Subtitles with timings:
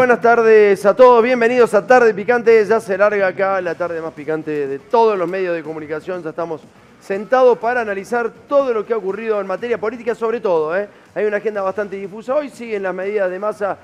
[0.00, 2.64] Buenas tardes a todos, bienvenidos a Tarde Picante.
[2.64, 6.22] Ya se larga acá la tarde más picante de todos los medios de comunicación.
[6.22, 6.62] Ya estamos
[7.02, 10.74] sentados para analizar todo lo que ha ocurrido en materia política, sobre todo.
[10.74, 10.88] ¿eh?
[11.14, 13.76] Hay una agenda bastante difusa hoy, siguen las medidas de masa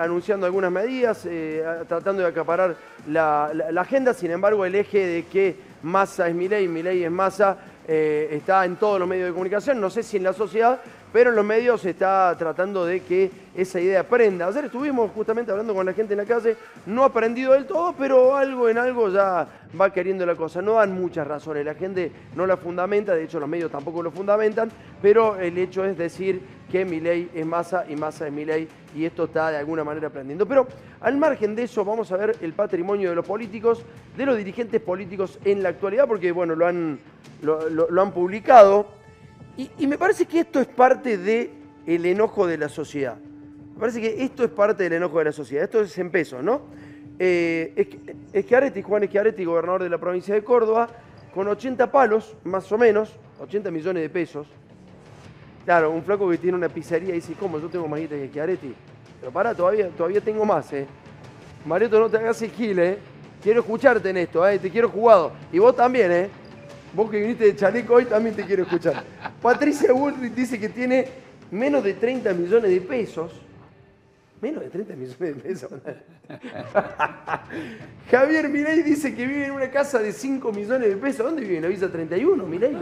[0.00, 2.74] anunciando algunas medidas, eh, tratando de acaparar
[3.06, 4.12] la, agenda.
[4.12, 8.28] Sin embargo, el eje de que masa es mi ley, mi ley es masa, eh,
[8.32, 9.80] está en todos los medios de comunicación.
[9.80, 10.80] No sé si en la sociedad,
[11.12, 14.46] pero en los medios se está tratando de que esa idea aprenda.
[14.46, 17.94] Ayer estuvimos justamente hablando con la gente en la calle, no ha aprendido del todo,
[17.96, 19.46] pero algo en algo ya
[19.80, 20.60] va queriendo la cosa.
[20.60, 24.10] No dan muchas razones, la gente no la fundamenta, de hecho los medios tampoco lo
[24.10, 26.40] fundamentan, pero el hecho es decir
[26.70, 29.84] que mi ley es masa y masa es mi ley y esto está de alguna
[29.84, 30.46] manera aprendiendo.
[30.46, 30.66] Pero
[31.00, 33.84] al margen de eso vamos a ver el patrimonio de los políticos,
[34.16, 36.98] de los dirigentes políticos en la actualidad, porque bueno, lo han,
[37.42, 38.86] lo han publicado.
[39.56, 41.50] Y, me parece que esto es parte del
[41.86, 43.16] el enojo de la sociedad.
[43.74, 45.64] Me parece que esto es parte del enojo de la sociedad.
[45.64, 46.62] Esto es en pesos, ¿no?
[47.18, 50.88] Eh, Eschiaretti, Juan Eschiaretti, gobernador de la provincia de Córdoba,
[51.32, 54.48] con 80 palos, más o menos, 80 millones de pesos.
[55.64, 57.58] Claro, un flaco que tiene una pizzería y dice, ¿cómo?
[57.58, 58.74] Yo tengo más guita que Schiaretti.
[59.20, 60.86] Pero pará, todavía, todavía tengo más, ¿eh?
[61.64, 62.98] Marieto, no te hagas el gil, ¿eh?
[63.42, 64.58] Quiero escucharte en esto, ¿eh?
[64.58, 65.32] Te quiero jugado.
[65.50, 66.28] Y vos también, ¿eh?
[66.92, 69.02] Vos que viniste de chaleco hoy también te quiero escuchar.
[69.42, 71.08] Patricia Woodridge dice que tiene
[71.50, 73.32] menos de 30 millones de pesos.
[74.42, 75.70] Menos de 30 millones de pesos.
[78.10, 81.24] Javier Milei dice que vive en una casa de 5 millones de pesos.
[81.24, 81.56] ¿Dónde vive?
[81.56, 82.76] En la Visa 31, Milei.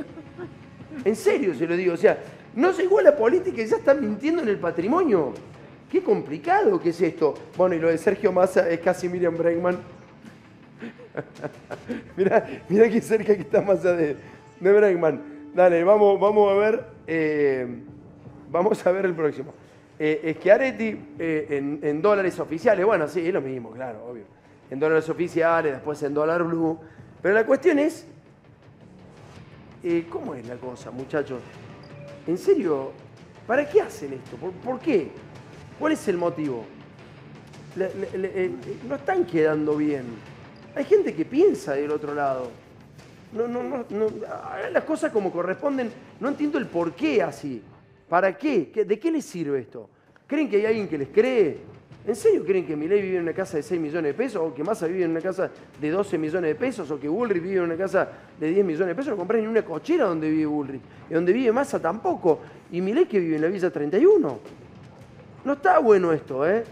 [1.05, 1.95] En serio se lo digo.
[1.95, 2.19] O sea,
[2.55, 5.33] no se igual la política y ya están mintiendo en el patrimonio.
[5.91, 7.35] Qué complicado que es esto.
[7.57, 9.79] Bueno, y lo de Sergio Massa es casi Miriam Bregman
[12.17, 14.17] mira, mira qué cerca que está más de,
[14.61, 15.51] de Bregman.
[15.55, 16.85] Dale, vamos, vamos a ver.
[17.07, 17.67] Eh,
[18.51, 19.53] vamos a ver el próximo.
[19.99, 22.85] Eh, Schiaretti eh, en, dólares oficiales.
[22.85, 24.25] Bueno, sí, es lo mismo, claro, obvio.
[24.71, 26.79] En dólares oficiales, después en dólar blue.
[27.21, 28.07] Pero la cuestión es.
[29.85, 31.41] Eh, ¿Cómo es la cosa, muchachos?
[32.27, 32.93] ¿En serio?
[33.47, 34.37] ¿Para qué hacen esto?
[34.37, 35.09] ¿Por, qué?
[35.79, 36.65] ¿Cuál es el motivo?
[38.87, 40.05] no están quedando bien.
[40.75, 42.51] Hay gente que piensa del otro lado.
[43.33, 45.91] No, no, no, no, hagan las cosas como corresponden.
[46.21, 47.63] No entiendo el por qué así.
[48.09, 48.71] ¿Para qué?
[48.87, 49.89] ¿De qué les sirve esto?
[50.27, 51.72] ¿Creen que hay alguien que les cree?
[52.05, 54.43] ¿En serio creen que Milei vive en una casa de 6 millones de pesos?
[54.43, 56.91] ¿O que Massa vive en una casa de 12 millones de pesos?
[56.91, 58.09] ¿O que Bullrich vive en una casa
[58.41, 59.11] de 10 millones de pesos?
[59.11, 60.83] No compran ni una cochera donde vive Bullrich.
[61.09, 62.41] Y donde vive Massa tampoco.
[62.73, 64.39] Y Milei que vive en la Villa 31.
[65.45, 66.65] No está bueno esto, ¿eh?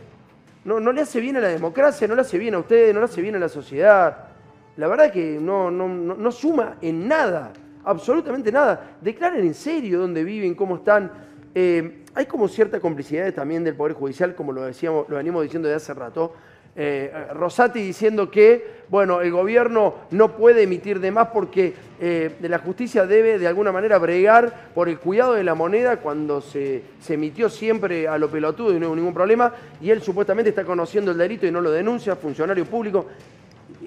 [0.64, 3.00] no, no le hace bien a la democracia, no le hace bien a ustedes, no
[3.00, 4.28] le hace bien a la sociedad.
[4.76, 7.52] La verdad que no, no, no, suma en nada,
[7.84, 8.97] absolutamente nada.
[9.00, 11.10] Declaren en serio dónde viven, cómo están.
[11.54, 15.74] Eh, hay como cierta complicidad también del Poder Judicial, como lo, decíamos, venimos diciendo de
[15.74, 16.32] hace rato,
[16.76, 22.58] eh, Rosati diciendo que, bueno, el gobierno no puede emitir de más porque eh, la
[22.58, 27.48] justicia debe de alguna manera bregar por el cuidado de la moneda cuando se, emitió
[27.48, 31.18] siempre a lo pelotudo y no hubo ningún problema, y él supuestamente está conociendo el
[31.18, 33.06] delito y no lo denuncia, funcionario público.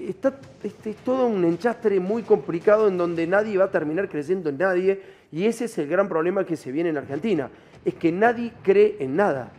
[0.06, 4.50] Está, este, es todo un enchastre muy complicado en donde nadie va a terminar creyendo
[4.50, 5.00] en nadie,
[5.34, 7.50] y ese es el gran problema que se viene en Argentina,
[7.84, 9.50] es que nadie cree en nada.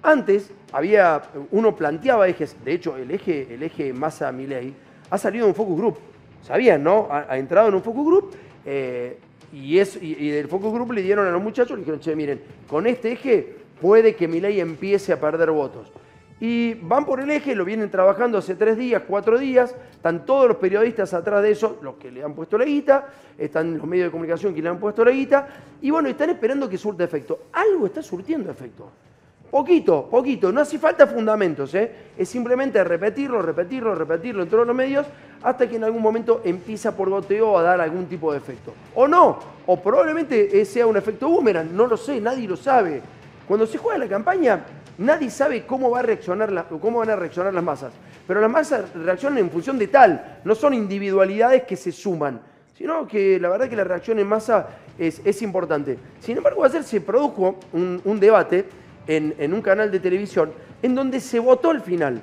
[0.00, 1.20] Antes había,
[1.50, 4.72] uno planteaba ejes, de hecho el eje, el eje massa Milei
[5.10, 5.98] ha salido de un focus group,
[6.44, 7.08] sabían, ¿no?
[7.10, 8.30] Ha, entrado en un focus group
[8.64, 9.18] eh,
[9.52, 12.40] y, es, y, del focus group le dieron a los muchachos, le dijeron, che, miren,
[12.68, 15.90] con este eje puede que Milei empiece a perder votos.
[16.44, 20.48] Y van por el eje, lo vienen trabajando hace tres días, cuatro días, están todos
[20.48, 23.06] los periodistas atrás de eso, los que le han puesto la guita,
[23.38, 25.46] están los medios de comunicación que le han puesto la guita,
[25.80, 27.42] y bueno, están esperando que surta efecto.
[27.52, 28.90] Algo está surtiendo efecto.
[29.52, 31.92] Poquito, poquito, no hace falta fundamentos, ¿eh?
[32.18, 35.06] es simplemente repetirlo, repetirlo, repetirlo en todos los medios
[35.44, 38.74] hasta que en algún momento empieza por goteo a dar algún tipo de efecto.
[38.96, 43.00] O no, o probablemente sea un efecto boomerang, no lo sé, nadie lo sabe.
[43.46, 44.64] Cuando se juega la campaña,
[45.02, 47.92] nadie sabe cómo, va a reaccionar cómo van a reaccionar las masas,
[48.26, 52.40] pero las masas reaccionan en función de tal, no son individualidades que se suman,
[52.76, 54.68] sino que la verdad que la reacción en masa
[54.98, 55.98] es, importante.
[56.20, 58.66] Sin embargo, ayer se produjo un debate
[59.06, 60.52] en, un canal de televisión
[60.82, 62.22] en donde se votó el final.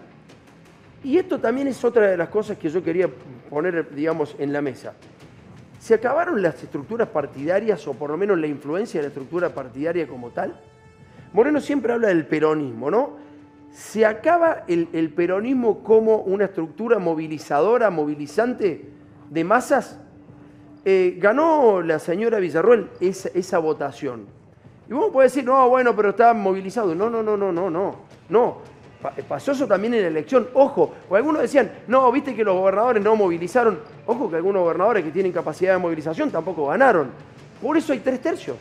[1.03, 3.09] Y esto también es otra de las cosas que yo quería
[3.49, 4.93] poner, digamos, en la mesa.
[5.79, 10.07] ¿Se acabaron las estructuras partidarias o por lo menos la influencia de la estructura partidaria
[10.07, 10.59] como tal?
[11.33, 13.17] Moreno siempre habla del peronismo, ¿no?
[13.71, 18.89] ¿Se acaba el, peronismo como una estructura movilizadora, movilizante
[19.29, 19.99] de masas?
[20.85, 24.25] Eh, ganó la señora Villarruel esa votación.
[24.89, 26.95] Y vos podés decir, no, bueno, pero está movilizado.
[26.95, 27.95] No, no, no, no, no, no.
[28.27, 28.57] No.
[29.03, 30.47] Pa- Pasó eso también en la elección.
[30.55, 33.79] Ojo, o algunos decían, no, viste que los gobernadores no movilizaron.
[34.07, 37.11] Ojo que algunos gobernadores que tienen capacidad de movilización tampoco ganaron.
[37.61, 38.57] Por eso hay tres tercios.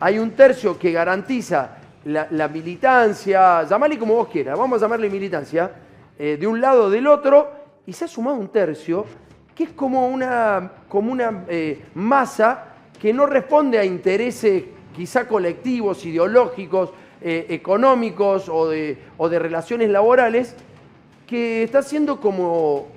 [0.00, 5.70] Hay un tercio que garantiza la, militancia, llamale como vos quieras, vamos a llamarle militancia,
[6.18, 7.50] eh, de un lado o del otro,
[7.86, 9.06] y se ha sumado un tercio
[9.54, 12.66] que es como una, como una eh, masa
[13.00, 14.64] que no responde a intereses
[14.94, 16.90] quizá colectivos, ideológicos,
[17.20, 20.54] eh, económicos o de, o de relaciones laborales,
[21.26, 22.88] que está siendo como,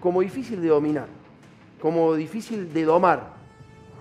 [0.00, 1.08] como difícil de dominar,
[1.80, 3.35] como difícil de domar.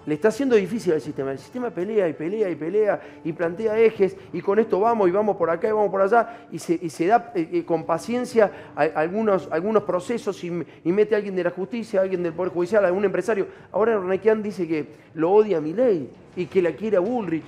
[0.06, 1.32] Le está haciendo difícil al sistema.
[1.32, 5.12] El sistema pelea y pelea y pelea y plantea ejes y con esto vamos y
[5.12, 9.48] vamos por acá y vamos por allá y se, da eh, eh, con paciencia algunos,
[9.52, 10.52] algunos procesos y,
[10.86, 13.48] mete a alguien de la justicia, a alguien del Poder Judicial, a algún empresario.
[13.72, 17.44] Ahora Renequian dice que lo odia a ley y que la quiere a Bullrich.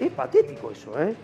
[0.00, 1.14] Es patético eso, ¿eh?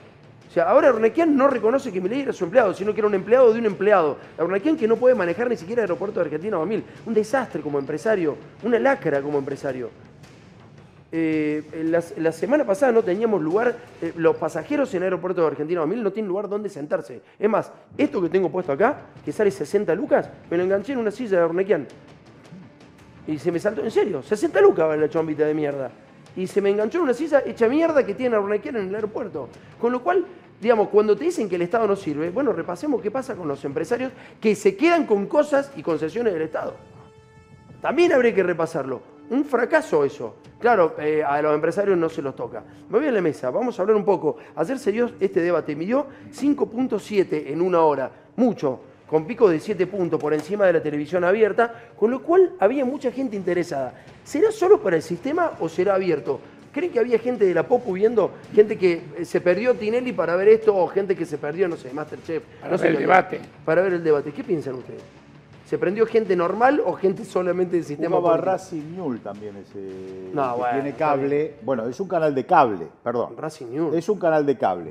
[0.54, 3.52] Sea, ahora Ornequian no reconoce que Milei era su empleado, sino que era un empleado
[3.52, 4.18] de un empleado.
[4.38, 6.84] Ornequian que no puede manejar ni siquiera el aeropuerto de Argentina 2000.
[7.06, 9.90] Un desastre como empresario, una lacra como empresario.
[11.10, 15.48] Eh, la, la semana pasada no teníamos lugar, eh, los pasajeros en el aeropuerto de
[15.48, 17.20] Argentina 2000 no tienen lugar donde sentarse.
[17.36, 21.00] Es más, esto que tengo puesto acá, que sale 60 lucas, me lo enganché en
[21.00, 21.84] una silla de Ornequian.
[23.26, 25.90] Y se me saltó, en serio, 60 lucas vale la chombita de mierda.
[26.36, 29.48] Y se me enganchó en una silla hecha mierda que tiene Ornequian en el aeropuerto.
[29.80, 30.24] Con lo cual,
[30.64, 33.62] digamos, cuando te dicen que el Estado no sirve, bueno, repasemos qué pasa con los
[33.66, 36.74] empresarios que se quedan con cosas y concesiones del Estado.
[37.82, 39.02] También habría que repasarlo.
[39.28, 40.36] Un fracaso eso.
[40.58, 42.64] Claro, eh, a los empresarios no se los toca.
[42.88, 44.38] Me voy a la mesa, vamos a hablar un poco.
[44.56, 50.18] Ayer se este debate, midió 5.7 en una hora, mucho, con picos de 7 puntos
[50.18, 54.02] por encima de la televisión abierta, con lo cual había mucha gente interesada.
[54.24, 56.40] ¿Será solo para el sistema o será abierto?
[56.74, 60.34] ¿Creen que había gente de la Popu viendo, gente que eh, se perdió Tinelli para
[60.34, 62.42] ver esto o gente que se perdió, no sé, Masterchef?
[62.60, 63.40] Para no sé ver el debate.
[63.64, 64.32] Para ver el debate.
[64.32, 65.00] ¿Qué piensan ustedes?
[65.66, 68.52] ¿Se prendió gente normal o gente solamente del sistema Jugaba político?
[68.52, 71.54] Racing News también ese No, que bueno, tiene cable.
[71.62, 73.36] Bueno, es un canal de cable, perdón.
[73.38, 73.94] Racing News.
[73.94, 74.90] Es un canal de cable.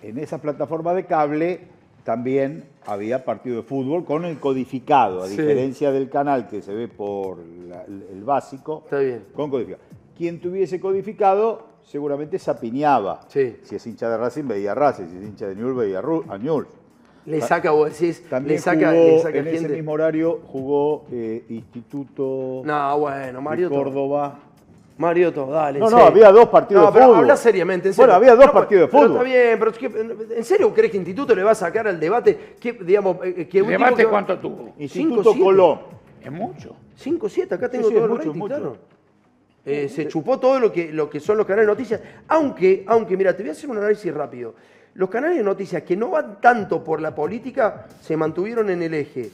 [0.00, 1.60] En esa plataforma de cable
[2.04, 5.32] también había partido de fútbol con el codificado, a Sí.
[5.36, 7.38] diferencia del canal que se ve por
[7.68, 9.24] la- el básico, Está bien.
[9.34, 9.82] con codificado.
[10.18, 13.20] Quien tuviese codificado seguramente se apiñaba.
[13.28, 13.56] Sí.
[13.62, 15.06] Si es hincha de Racing, veía Racing.
[15.06, 16.68] Si es hincha de Newell's, veía a Newell's.
[17.24, 21.04] Le saca, vos decís, También le saca, jugó, le saca en ese mismo horario jugó
[21.12, 23.74] eh, Instituto No, bueno, de Marioto.
[23.74, 24.38] Córdoba.
[24.96, 25.78] Marioto, dale.
[25.78, 26.06] No, no, serio.
[26.06, 27.18] había dos partidos No, de pero fútbol.
[27.20, 28.06] habla seriamente, en serio.
[28.06, 29.16] Bueno, había dos No, partidos de pero fútbol.
[29.26, 32.00] está bien, pero es que, ¿en serio crees que Instituto le va a sacar al
[32.00, 32.56] debate?
[32.58, 34.72] Que, digamos, eh, que ¿El un tipo debate que- cuánto tuvo?
[34.78, 35.40] Instituto Cinco, siete.
[35.44, 35.78] Colón.
[36.24, 36.74] Es mucho.
[36.96, 38.54] 5, 7, acá tengo sí, todo es el mucho, rating, mucho.
[38.56, 38.76] claro.
[39.70, 42.00] Eh, se chupó todo lo que, lo que son los canales de noticias.
[42.28, 44.54] Aunque, aunque, mira, te voy a hacer un análisis rápido.
[44.94, 48.94] Los canales de noticias que no van tanto por la política se mantuvieron en el
[48.94, 49.30] eje.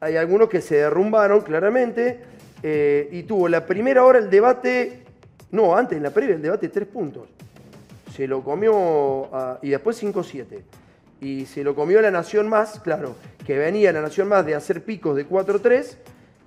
[0.00, 2.18] Hay algunos que se derrumbaron, claramente,
[2.62, 5.02] eh, y tuvo la primera hora el debate,
[5.50, 7.28] no, antes, en la previa, el debate, tres puntos.
[8.14, 10.62] Se lo comió, a- y después 5-7.
[11.20, 13.14] Y se lo comió la Nación Más, claro,
[13.46, 15.96] que venía la Nación Más de hacer picos de 4-3,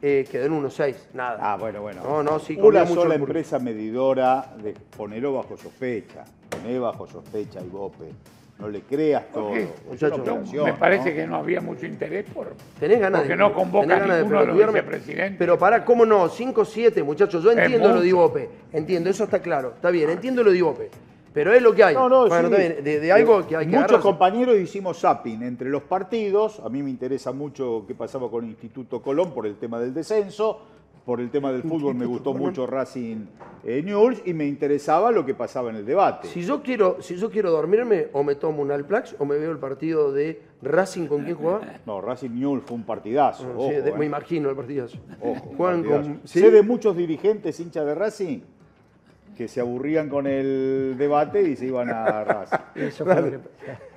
[0.01, 1.39] eh, quedó en 1-6, nada.
[1.41, 2.03] Ah, bueno, bueno.
[2.03, 6.23] No, no, sí, Una mucho sola el empresa medidora de ponerlo bajo sospecha.
[6.49, 8.05] Poné bajo sospecha y bope.
[8.59, 9.51] No le creas todo.
[9.87, 11.15] Muchacho, operación, Me parece ¿no?
[11.15, 12.55] que no había mucho interés por.
[12.79, 15.37] Tenés ganas Porque de, no convoca tenés ganas de ninguno de los vicepresidentes.
[15.37, 16.27] Pero pará, ¿cómo no?
[16.27, 17.43] 5-7, muchachos.
[17.43, 18.49] Yo entiendo lo de Ibope.
[18.73, 19.73] Entiendo, eso está claro.
[19.75, 20.89] Está bien, entiendo lo de Ibope.
[21.37, 21.93] Pero es lo que hay.
[21.93, 22.55] No, no, bueno, sí.
[22.55, 22.83] bien.
[22.83, 24.01] De, de algo que hay que Muchos agarrarse.
[24.03, 26.59] compañeros hicimos zapping entre los partidos.
[26.61, 29.93] A mí me interesa mucho qué pasaba con el Instituto Colón por el tema del
[29.93, 30.59] descenso.
[31.05, 33.27] Por el tema del fútbol me gustó mucho Racing
[33.63, 36.27] eh, News y me interesaba lo que pasaba en el debate.
[36.27, 39.51] Si yo, quiero, si yo quiero dormirme, o me tomo un Alplax o me veo
[39.51, 41.61] el partido de Racing con quién jugaba.
[41.85, 43.43] No, Racing News fue un partidazo.
[43.43, 43.93] Sí, ojo, de- eh.
[43.95, 44.97] me imagino el partidazo.
[45.21, 46.01] Ojo, partidazo.
[46.03, 46.21] con.
[46.25, 46.39] ¿sí?
[46.41, 48.39] Sé de muchos dirigentes hinchas de Racing
[49.37, 52.57] que se aburrían con el debate y se iban a Racing.
[52.75, 53.39] Eso fue lo que-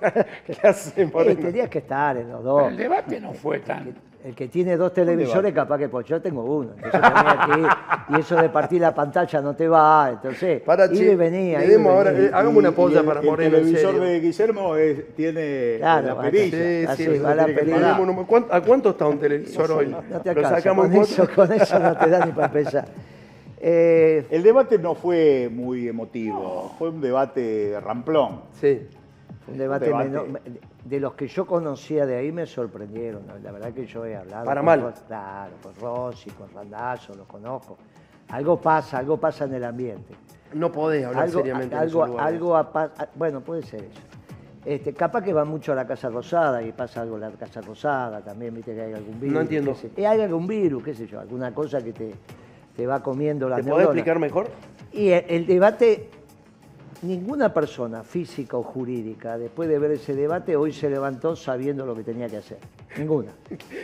[0.46, 1.40] ¿Qué hacen, Sí, Moreno?
[1.40, 2.68] tenías que estar en los Pero dos.
[2.68, 3.94] el debate no fue tan.
[4.22, 6.72] El que tiene dos televisores, capaz que pues yo tengo uno.
[6.76, 7.68] Entonces tenía que ir,
[8.18, 10.10] y eso de partir la pantalla no te va.
[10.12, 11.64] Entonces, Para, iba che, y venía.
[11.64, 14.06] iba ahora- eh, hagamos una pausa y para el, Moreno, El televisor serio.
[14.06, 16.22] de Guillermo es- tiene Claro, la acá.
[16.22, 16.58] perilla.
[16.58, 19.86] Sí, Así, sí, va eso la poner ¿cuánto- ¿A cuánto está un televisor hoy?
[19.88, 22.84] No te Lo sacamos Con eso, con eso no te da ni para empezar.
[23.62, 28.40] Eh, El debate no fue muy emotivo, fue un debate ramplón.
[28.58, 28.88] Sí.
[29.48, 30.08] un debate, debate.
[30.08, 30.40] menor-
[30.84, 33.26] de los que yo conocía de ahí me sorprendieron.
[33.26, 33.34] ¿no?
[33.42, 34.44] La verdad que yo he hablado.
[34.46, 34.94] Para con mal.
[35.06, 37.76] Claro, con Rossi, con Randazzo, los conozco.
[38.28, 40.14] Algo pasa, algo pasa en el ambiente.
[40.54, 42.34] No podés hablar algo, seriamente en algo, esos lugares.
[42.34, 44.00] algo apa- ah, bueno, puede ser eso.
[44.64, 47.60] Este, capaz que va mucho a la Casa Rosada y pasa algo en la Casa
[47.60, 49.34] Rosada también, viste que hay algún virus.
[49.34, 49.74] No entiendo.
[49.74, 52.14] sé- eh, hay algún virus, qué sé yo, alguna cosa que te,
[52.80, 53.88] te va comiendo las ¿Te neuronas.
[53.88, 54.48] explicar mejor?
[54.90, 56.08] Y el, el debate,
[57.02, 61.94] ninguna persona física o jurídica, después de ver ese debate, hoy se levantó sabiendo lo
[61.94, 62.56] que tenía que hacer.
[62.96, 63.32] Ninguna.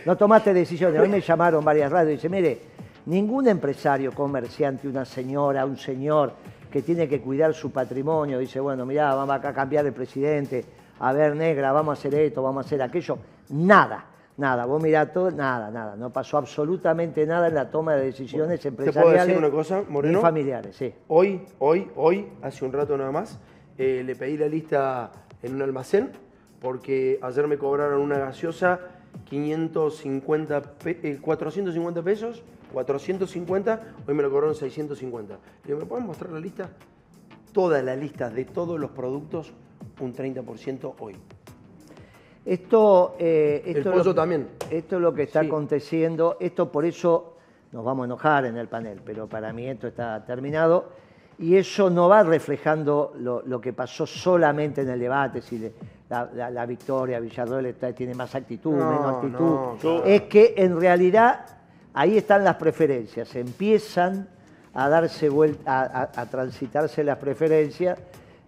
[0.07, 0.99] No tomaste decisiones.
[0.99, 2.59] Hoy me llamaron varias radios y dice, mire,
[3.05, 6.33] ningún empresario, comerciante, una señora, un señor
[6.71, 10.65] que tiene que cuidar su patrimonio, dice, bueno, mirá, vamos acá a cambiar el presidente,
[11.01, 13.19] a ver, negra, vamos a hacer esto, vamos a hacer aquello.
[13.51, 14.07] Nada.
[14.37, 18.61] Nada, vos mirá todo, nada, nada, no pasó absolutamente nada en la toma de decisiones
[18.61, 20.19] puedo empresariales decir una cosa, Moreno?
[20.19, 20.93] ni familiares, sí.
[21.09, 23.39] Hoy, hoy, hoy, hace un rato nada más,
[23.79, 25.11] eh, le pedí la lista
[25.43, 26.11] en un almacén
[26.61, 28.79] porque ayer me cobraron una gaseosa
[29.25, 32.43] 550, pe- eh, 450 pesos,
[32.75, 35.35] 450, hoy me lo cobraron 650.
[35.35, 36.69] Le digo, ¿me pueden mostrar la lista?
[37.53, 39.53] Toda la lista de todos los productos,
[40.01, 41.17] un 30% hoy.
[42.47, 44.47] Esto, eh, esto El es lo también.
[44.71, 45.49] Esto es lo que está Sí.
[45.49, 46.37] aconteciendo.
[46.39, 47.35] Esto por eso
[47.73, 50.85] nos vamos a enojar en el panel, pero para mí esto está terminado.
[51.39, 55.73] Y eso no va reflejando lo, lo que pasó solamente en el debate, si le-
[56.09, 59.41] la, la- la victoria Villarroel está- tiene más actitud, No, menos actitud.
[59.41, 60.05] no, claro.
[60.05, 61.45] Es que en realidad
[61.93, 64.29] ahí están las preferencias, empiezan
[64.73, 67.99] a darse vuelta, a, a- a transitarse las preferencias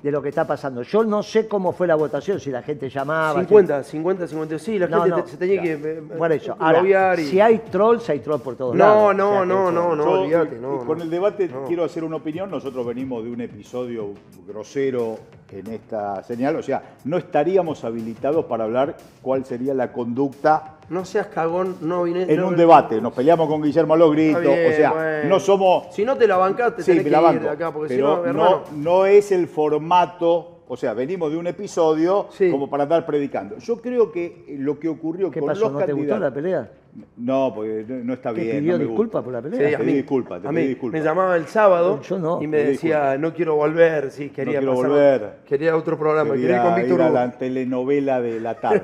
[0.03, 0.83] de lo que está pasando.
[0.83, 3.35] Yo no sé cómo fue la votación, si la gente llamaba.
[3.35, 5.89] si- 50, 50, 50, sí, la no, gente no, te- se tenía que claro.
[5.99, 6.57] eh, Por eso.
[6.59, 9.17] Ahora, lobear y- si hay trolls, hay trolls por todos No, lados.
[9.17, 10.85] no, O sea no, no, no, y- no.
[10.87, 11.65] con el debate No.
[11.65, 12.49] quiero hacer una opinión.
[12.51, 14.11] Nosotros venimos de un episodio
[14.47, 15.19] grosero
[15.53, 16.57] en esta señal.
[16.57, 22.03] O sea, no estaríamos habilitados para hablar cuál sería la conducta No seas cagón, no
[22.05, 22.23] vine.
[22.23, 23.01] en no- un debate.
[23.01, 24.43] Nos peleamos con Guillermo a los gritos.
[24.43, 25.29] Bien, o sea, bueno.
[25.29, 25.95] no somos.
[25.95, 27.95] Si no te la bancaste, Sí, tenés me que la ir de acá, porque si
[27.97, 28.63] pero no, hermano.
[28.73, 30.58] no, no es el formato.
[30.71, 32.51] O sea, venimos de un episodio Sí.
[32.51, 33.57] como para andar predicando.
[33.59, 35.63] Yo creo que lo que ocurrió ¿Qué con pasó?
[35.63, 36.21] los ¿No te gustó candidatos.
[36.21, 36.73] la pelea?
[37.17, 38.59] No, porque no, no está ¿Te bien.
[38.61, 39.69] pidió no disculpas por la Sí, pelea?
[39.69, 41.01] a Te mí, te a mí disculpas.
[41.01, 42.43] me llamaba el sábado Yo no.
[42.43, 45.31] y me decía, no quiero volver, sí, quería, quiero pasar- volver.
[45.47, 48.83] Quería otro programa, quería, ir Quería ir a la telenovela de la tarde.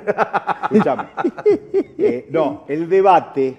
[0.71, 1.05] Escuchame.
[2.07, 3.57] Eh, no, el debate,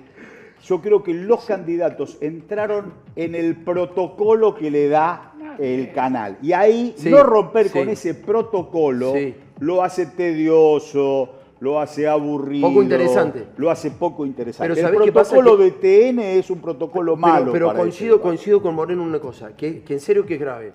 [0.63, 6.37] yo creo que los candidatos entraron en el protocolo que le da el canal.
[6.41, 7.79] Y ahí Sí, no romper sí.
[7.79, 9.35] con ese protocolo Sí.
[9.59, 12.67] lo hace tedioso, lo hace aburrido.
[12.67, 13.45] Poco interesante.
[13.57, 14.73] Lo hace poco interesante.
[14.75, 17.45] Pero el protocolo de TN es un protocolo malo.
[17.45, 18.23] Pero, pero para coincido, debate.
[18.29, 20.73] coincido con Moreno en una cosa, que, que en serio que es grave.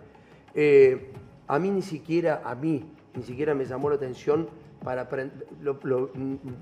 [0.54, 1.12] Eh,
[1.48, 2.84] a mí ni siquiera, a mí,
[3.14, 4.48] ni siquiera me llamó la atención
[4.82, 5.06] para
[5.62, 6.10] lo, lo-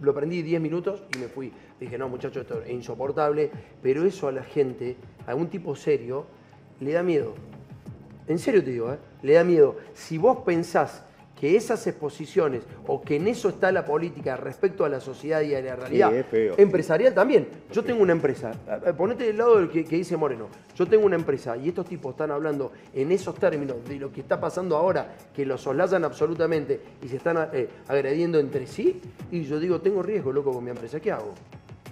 [0.02, 1.52] lo prendí 10 minutos y me fui.
[1.78, 3.50] Dije, no, muchachos, esto es insoportable,
[3.82, 4.96] pero eso a la gente,
[5.26, 6.24] a un tipo serio,
[6.80, 7.34] le da miedo.
[8.28, 8.98] En serio te digo, ¿eh?
[9.22, 9.76] le da miedo.
[9.94, 11.02] Si vos pensás
[11.38, 15.54] que esas exposiciones o que en eso está la política respecto a la sociedad y
[15.54, 16.54] a la realidad es feo.
[16.58, 17.48] empresarial también.
[17.72, 18.52] Yo tengo una empresa,
[18.96, 22.12] ponete del lado del que, que dice Moreno, yo tengo una empresa y estos tipos
[22.12, 26.80] están hablando en esos términos de lo que está pasando ahora, que lo soslayan absolutamente
[27.02, 30.70] y se están eh, agrediendo entre sí, y yo digo, tengo riesgo, loco, con mi
[30.70, 31.34] empresa, ¿qué hago?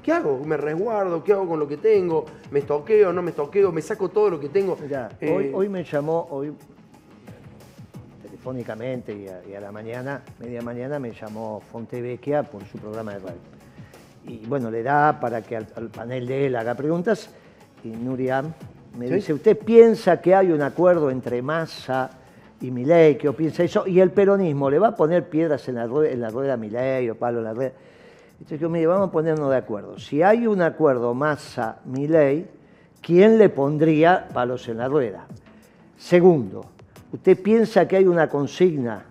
[0.06, 0.38] ¿Qué hago?
[0.44, 1.24] ¿Me resguardo?
[1.24, 2.26] ¿Qué hago con lo que tengo?
[2.52, 3.12] ¿Me estoqueo?
[3.12, 3.72] ¿No me estoqueo?
[3.72, 4.76] ¿Me saco todo lo que tengo?
[4.80, 6.52] Mirá, Eh, hoy, hoy me llamó, hoy
[8.22, 13.14] telefónicamente y a, y a la mañana, media mañana, me llamó Fontevecchia por su programa
[13.14, 13.38] de radio.
[14.28, 17.28] Y bueno, le da para que al, al panel de él haga preguntas.
[17.82, 18.44] Y Nuria
[18.96, 19.14] me ¿Sí?
[19.14, 22.10] dice, ¿usted piensa que hay un acuerdo entre Massa
[22.60, 23.18] y Milei?
[23.18, 23.84] ¿Qué piensa eso?
[23.88, 26.56] Y el peronismo, ¿le va a poner piedras en la rueda, en la rueda a
[26.56, 27.72] Milei o palo en la rueda?
[28.38, 29.98] Entonces yo, mire, vamos a ponernos de acuerdo.
[29.98, 32.46] Si hay un acuerdo Massa-Milei,
[33.00, 35.26] ¿quién le pondría palos en la rueda?
[35.96, 36.66] Segundo,
[37.12, 39.04] ¿usted piensa que hay una consigna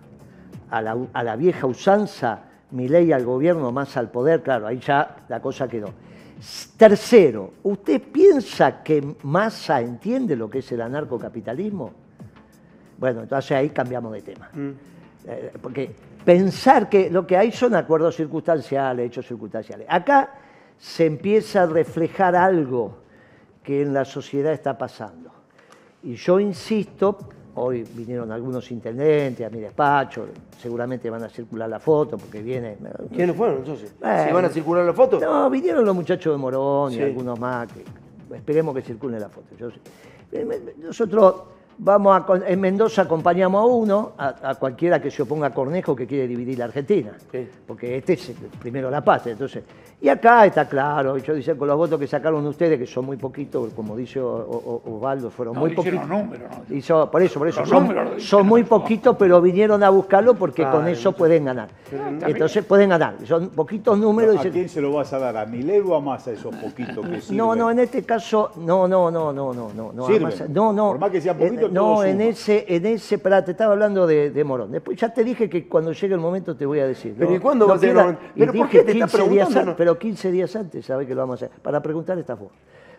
[0.70, 2.40] a la, a la vieja usanza,
[2.70, 4.42] Milei al gobierno, más al poder?
[4.42, 5.90] Claro, ahí ya la cosa quedó.
[6.76, 11.92] Tercero, ¿usted piensa que Massa entiende lo que es el anarcocapitalismo?
[12.98, 14.50] Bueno, entonces ahí cambiamos de tema.
[15.26, 15.94] Eh, porque
[16.26, 19.86] pensar que lo que hay son acuerdos circunstanciales, hechos circunstanciales.
[19.88, 20.34] Acá
[20.76, 22.96] se empieza a reflejar algo
[23.62, 25.30] que en la sociedad está pasando.
[26.02, 27.16] Y yo insisto,
[27.54, 30.26] hoy vinieron algunos intendentes a mi despacho,
[30.60, 32.76] seguramente van a circular la foto porque viene...
[33.14, 33.94] ¿Quiénes fueron entonces?
[34.00, 34.24] Bueno.
[34.26, 35.22] ¿Si van a circular las fotos?
[35.22, 37.84] No, vinieron los muchachos de Morón y algunos más, que
[38.36, 39.54] esperemos que circule la foto.
[39.56, 39.68] Yo.
[40.32, 41.34] Eh, nosotros
[41.78, 45.94] Vamos a, en Mendoza acompañamos a uno, a, a cualquiera que se oponga a Cornejo
[45.94, 47.12] que quiere dividir la Argentina.
[47.30, 47.48] Sí.
[47.66, 49.32] Porque este es primero la patria.
[49.32, 49.62] Entonces,
[50.06, 53.16] y acá está claro, yo dice con los votos que sacaron ustedes, que son muy
[53.16, 56.06] poquitos, como dice Osvaldo, fueron No, muy poquitos.
[56.08, 56.74] números, ¿no?
[56.76, 60.34] Y son- por eso, por eso, Los son, números muy poquitos, pero vinieron a buscarlo
[60.34, 61.68] porque Claro, con eso pueden ganar.
[62.24, 63.16] Entonces pueden ganar.
[63.24, 64.36] Son poquitos números.
[64.36, 65.36] y ¿A se- quién se lo vas a dar?
[65.36, 67.36] ¿A Milei o a Massa esos poquitos que sirven?
[67.38, 70.06] no, no, en este caso, no, no, no, no, no, no, no.
[70.06, 70.88] Además, no, no.
[70.90, 72.24] Por más que sea En- poquito, no, en suma.
[72.24, 74.70] ese, en ese, pará, te estaba hablando de, de Morón.
[74.70, 77.14] Después ya te dije que cuando llegue el momento te voy a decir.
[77.18, 77.96] Pero ¿y cuándo no va a ser
[78.36, 79.76] y ¿Pero por dije qué te estás 15 días preguntando?
[79.96, 81.58] Pero 15 días antes, ¿sabes que lo vamos a hacer?
[81.60, 82.50] Para preguntar está vos.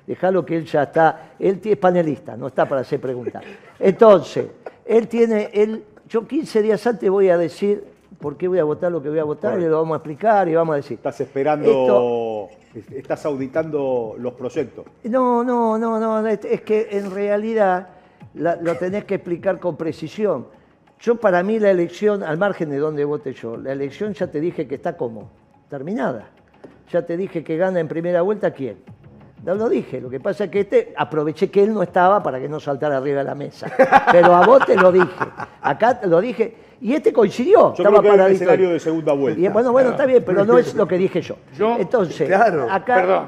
[0.06, 3.44] Dejalo que él ya está, él es panelista, no está para hacer preguntas.
[3.78, 4.48] Entonces,
[4.86, 7.84] él tiene, él, yo 15 días antes voy a decir
[8.20, 10.48] por qué voy a votar lo que voy a votar y lo vamos a explicar
[10.48, 10.96] y vamos a decir.
[10.98, 12.50] Estás esperando,
[12.96, 14.86] estás auditando los proyectos.
[15.04, 17.90] No, no, no, no, es, que en realidad
[18.34, 20.48] la- lo tenés que explicar con precisión.
[21.00, 24.40] Yo para mí la elección, al margen de donde vote yo, la elección ya te
[24.40, 25.30] dije que está como
[25.70, 26.30] terminada.
[26.92, 28.78] Ya te dije que gana en primera vuelta quién.
[29.44, 32.40] No lo dije, lo que pasa es que este, aproveché que él no estaba para
[32.40, 33.72] que no saltara arriba de la mesa.
[34.12, 35.08] Pero a vos te lo dije.
[35.62, 36.56] Acá te lo dije.
[36.82, 37.74] Y este coincidió.
[37.74, 38.36] Yo estaba creo que paradito ahí.
[38.36, 39.40] escenario de segunda vuelta.
[39.40, 41.38] Y bueno, bueno, está bien, pero no es lo que dije yo.
[41.58, 42.68] Yo- Entonces, Claro.
[42.70, 42.96] acá.
[42.96, 43.26] Perdón,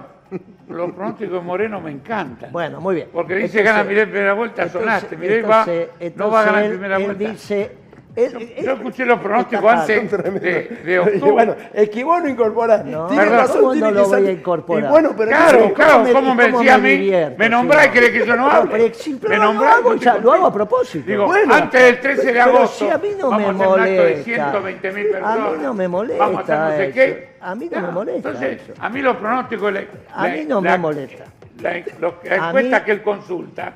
[0.70, 2.52] los pronósticos de Moreno me encantan.
[2.52, 3.08] Bueno, muy bien.
[3.14, 5.18] Porque dice Entonces- gana en primera vuelta, entonces- sonaste.
[5.18, 7.24] Milei va, entonces- no va a ganar en primera él- vuelta.
[7.24, 7.72] Él dice...
[8.16, 10.40] él- Yo, él- yo escuché los pronósticos antes de,
[10.84, 11.32] de Y octubre.
[11.32, 12.84] bueno, es que vos no incorporás.
[12.86, 14.84] No, Tiene razón, ¿cómo tiene no lo voy a incorporar?
[14.84, 16.90] Y bueno, pero Claro, claro, me- ¿cómo me cómo decía a mí?
[16.90, 18.72] divierto, Me nombrás y querés que yo no No, hable.
[18.72, 21.06] pero sí, pero me lo nombrás, hago ya, te lo hago a propósito.
[21.08, 22.86] Digo, Bueno, antes del 13 de Pero agosto.
[22.86, 24.24] si a mí no vamos me a hacer un acto de molesta.
[24.24, 25.38] 120 mil personas.
[25.38, 26.94] A mí no me molesta Vamos a hacer no sé eso.
[26.96, 27.30] qué.
[27.42, 28.74] A mí no me molesta Entonces, eso.
[28.80, 29.74] a mí los pronósticos.
[29.74, 31.24] la- A mí no me molesta.
[31.62, 33.74] La, lo- A encuesta que él consulta.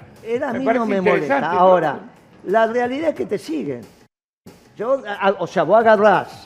[0.47, 1.39] A mí no me molesta.
[1.51, 1.99] Ahora,
[2.45, 3.81] la realidad es que te siguen.
[4.75, 6.45] Yo, a- o sea, vos agarrás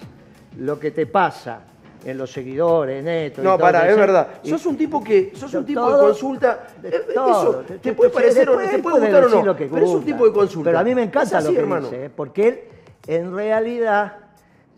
[0.57, 1.61] lo que te pasa
[2.03, 3.41] en los seguidores, en esto.
[3.41, 4.27] y No, todo para, eso, es verdad.
[4.43, 6.67] y- Sos un tipo que, sos un tipo todo- de consulta.
[6.81, 7.61] de eh, todo.
[7.61, 10.33] Eso Te- puede parecer o te puede gustar o no, pero es un tipo de
[10.33, 10.69] consulta.
[10.69, 11.89] Pero a mí me encanta así, lo que hermano.
[11.89, 12.09] dice, ¿eh?
[12.09, 12.59] porque él,
[13.07, 14.13] en realidad,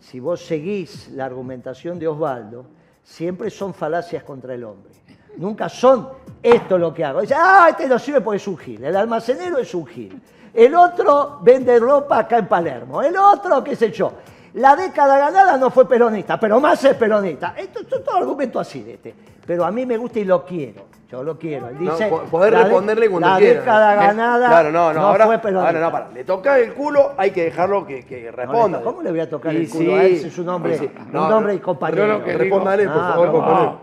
[0.00, 2.64] si vos seguís la argumentación de Osvaldo,
[3.04, 4.92] siempre son falacias contra el hombre.
[5.36, 6.08] Nunca son
[6.42, 7.20] esto lo que hago.
[7.20, 8.82] Dice, ah, este no sirve porque es un gil.
[8.84, 10.20] El almacenero es un gil.
[10.54, 13.02] El otro vende ropa acá en Palermo.
[13.02, 14.12] El otro, qué sé yo.
[14.54, 17.54] La década ganada no fue peronista, pero más es peronista.
[17.56, 19.14] Esto esto es todo argumento así de este.
[19.46, 20.82] Pero a mí me gusta y lo quiero.
[21.10, 21.68] Yo lo quiero.
[21.68, 23.60] Él No, dice, po- poder la de- responderle cuando la quiera.
[23.60, 25.66] década Eh, ganada Claro, no, no, ahora, fue peronista.
[25.68, 26.08] ahora no, para.
[26.10, 28.80] Le toca el culo, hay que dejarlo que, que responda.
[28.80, 30.78] ¿Cómo le voy a tocar Y el culo sí, a él si es un hombre,
[31.06, 32.06] un No, hombre no, y compañero?
[32.06, 33.80] yo lo que Respóndale, por Ah, favor, no, compañero.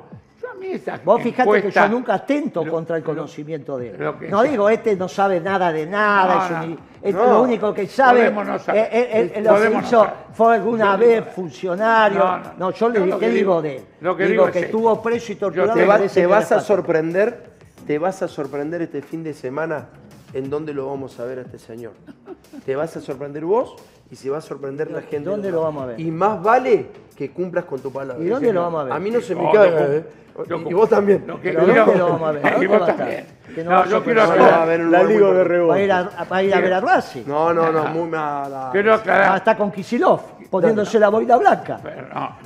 [0.59, 0.67] Mí
[1.03, 3.95] Vos fijate que yo nunca atento lo- contra el lo- conocimiento de él.
[3.99, 4.51] lo no sea.
[4.51, 6.77] digo, este no sabe nada de nada, No, es, un- no.
[7.01, 7.23] es No.
[7.25, 8.31] lo único que sabe.
[8.31, 12.39] No eh, eh, él- él lo hizo fue alguna Yo vez funcionario.
[12.57, 13.83] No, yo le ¿qué digo digo- de él?
[14.01, 14.77] lo que digo digo es que esto.
[14.77, 15.73] estuvo preso y torturado.
[15.73, 17.51] Te, va- vas a sorprender,
[17.85, 19.87] te vas a sorprender este fin de semana
[20.33, 21.93] en dónde lo vamos a ver a este señor.
[22.65, 23.75] Te vas a sorprender vos
[24.09, 25.29] y se va a sorprender la gente.
[25.29, 25.99] ¿Dónde lo vamos a ver?
[25.99, 28.23] Y más vale que cumplas con tu palabra.
[28.23, 28.93] ¿Y dónde lo vamos a ver?
[28.93, 30.05] A mí no se me yo- ¿eh?
[30.69, 31.23] Y vos también.
[31.25, 32.41] Lo que ¿Pero quiero- dónde lo vamos a ver?
[32.45, 33.25] Y ¿Dónde vos también.
[33.65, 34.67] no yo quiero aclarar.
[34.79, 35.59] La Liga de importante.
[35.59, 35.91] Va a ir Rebote.
[35.91, 37.23] a, va a, ir a ver a Racing.
[37.25, 38.69] No, no, no, muy mala.
[38.71, 39.37] Quiero Ah, aclarar.
[39.37, 41.79] está con Kisilov, poniéndose la boina blanca.
[41.81, 42.37] Pero no,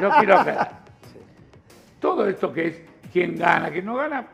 [0.00, 0.70] yo quiero, aclarar.
[2.00, 2.80] Todo esto que es
[3.12, 4.26] quién gana, quién no gana,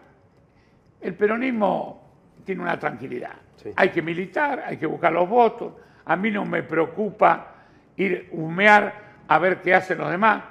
[1.00, 2.00] el peronismo
[2.44, 3.32] tiene una tranquilidad.
[3.56, 3.70] Sí.
[3.76, 5.72] Hay que militar, hay que buscar los votos.
[6.06, 7.54] A mí no me preocupa
[7.96, 8.94] ir humear
[9.28, 10.42] a ver qué hacen los demás.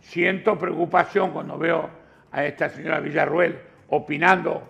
[0.00, 1.88] Siento preocupación cuando veo
[2.30, 4.62] a esta señora Villarruel opinando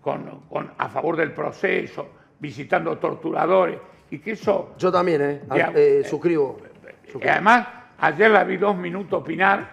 [0.00, 2.08] con, con- a favor del proceso,
[2.38, 3.78] visitando torturadores,
[4.10, 5.40] y que eso Yo también, ¿eh?
[5.48, 5.72] A- Ya.
[5.74, 6.58] eh, suscribo.
[7.06, 7.32] y suscribo.
[7.32, 7.66] además,
[7.98, 9.70] ayer la vi dos minutos opinar,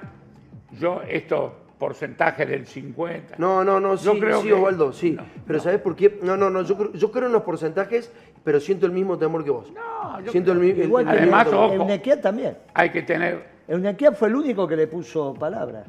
[0.71, 3.37] yo estos porcentajes del 50.
[3.39, 5.11] No, no, no, sí, Yo creo sí, que- Osvaldo, sí.
[5.13, 5.63] no, pero no.
[5.63, 6.19] ¿sabes por qué?
[6.21, 8.11] No, no, no, yo creo, yo creo en los porcentajes,
[8.43, 9.71] pero siento el mismo temor que vos.
[9.73, 11.89] No, yo siento el, creo- el- Igual el que mismo Además, temor.
[11.89, 12.21] ojo.
[12.21, 12.57] También.
[12.75, 15.85] Hay que tener, Eunequian fue el único que le puso palabra.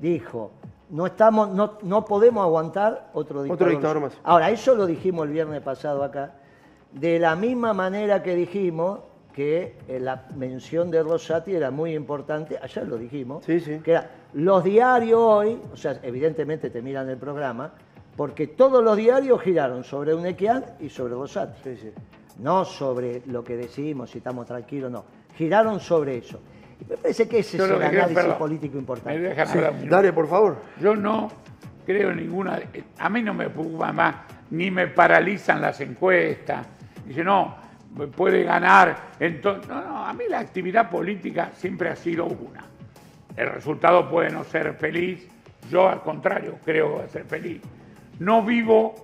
[0.00, 0.52] Dijo,
[0.90, 3.70] no, estamos, no, no podemos aguantar otro dictador.
[3.70, 4.12] dictador más.
[4.22, 6.34] Ahora, eso lo dijimos el viernes pasado acá,
[6.92, 9.00] de la misma manera que dijimos
[9.32, 13.80] que eh, la mención de Rosati era muy importante, ayer lo dijimos, Sí, sí.
[13.82, 17.72] que era, los diarios hoy, o sea, evidentemente te miran el programa,
[18.16, 21.90] porque todos los diarios giraron sobre Eunequian y sobre Rosati Sí, sí.
[22.38, 25.04] no sobre lo que decimos, si estamos tranquilos, no.
[25.36, 26.40] Giraron sobre eso.
[26.80, 29.18] Y me parece que ese Yo es el creo- análisis perdón, político me importante.
[29.18, 29.86] minuto.
[29.96, 30.56] Dale, por favor.
[30.80, 31.30] Yo no
[31.86, 32.60] creo en ninguna.
[32.98, 34.14] A mí no me preocupa más
[34.50, 36.66] ni me paralizan las encuestas.
[37.06, 37.56] Dice, no,
[38.14, 39.12] puede ganar.
[39.18, 42.64] Entonces, no, no, a mí la actividad política siempre ha sido una.
[43.36, 45.26] El resultado puede no ser feliz,
[45.70, 47.62] yo al contrario creo que va a ser feliz.
[48.18, 48.94] No vivo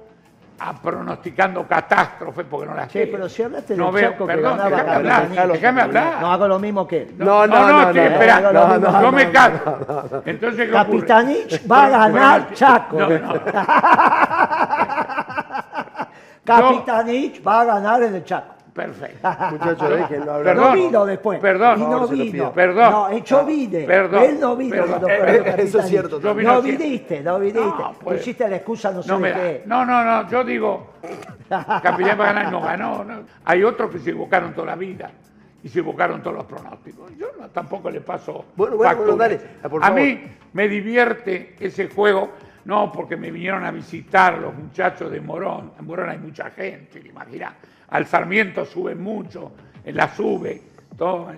[0.61, 3.07] a pronosticando catástrofes porque no las sé.
[3.07, 6.21] pero si hablaste del no veo, Chaco que perdón, ganaba déjame hablar, déjame hablar.
[6.21, 7.15] No hago lo mismo que él.
[7.17, 8.53] No, no, no, no, estoy no, esperando.
[8.53, 10.23] no, no, yo me callo.
[10.27, 11.07] Entonces, ¿qué ocurre?
[11.07, 12.99] Capitanich va a ganar Chaco.
[12.99, 13.35] no, no.
[16.45, 18.58] Capitanich va a ganar en el Chaco.
[18.79, 19.29] Perfecto.
[19.51, 20.55] Muchachos, déjenlo hablar.
[20.57, 20.69] Perdón.
[20.69, 21.41] no vino después.
[21.41, 21.81] Perdón.
[21.81, 22.53] Y no vino.
[22.53, 22.91] Perdón.
[22.93, 23.81] No, eh, yo vine.
[23.85, 24.23] Perdón.
[24.23, 24.71] Él no vino.
[24.71, 24.89] Perdón.
[25.01, 26.77] cuando Eh, eh, eso es cierto No siempre.
[26.77, 27.61] viniste, no viniste.
[27.61, 28.19] No, pues.
[28.19, 29.63] Pusiste la excusa no sé No, de qué.
[29.67, 30.95] no, no, no, yo digo,
[31.49, 33.05] Capitán va a ganar y no ganó.
[33.05, 33.15] no.
[33.45, 35.11] Hay otros que se equivocaron toda la vida
[35.63, 37.11] y se equivocaron todos los pronósticos.
[37.17, 39.41] Yo no- tampoco le paso Bueno, bueno, bueno, dale,
[39.83, 40.21] A mí
[40.53, 42.31] me divierte ese juego,
[42.65, 45.73] no porque me vinieron a visitar los muchachos de Morón.
[45.79, 47.55] En Morón hay mucha gente, te imaginas.
[47.89, 49.53] Al Sarmiento suben mucho,
[49.87, 50.63] la sube,
[50.97, 51.33] todo.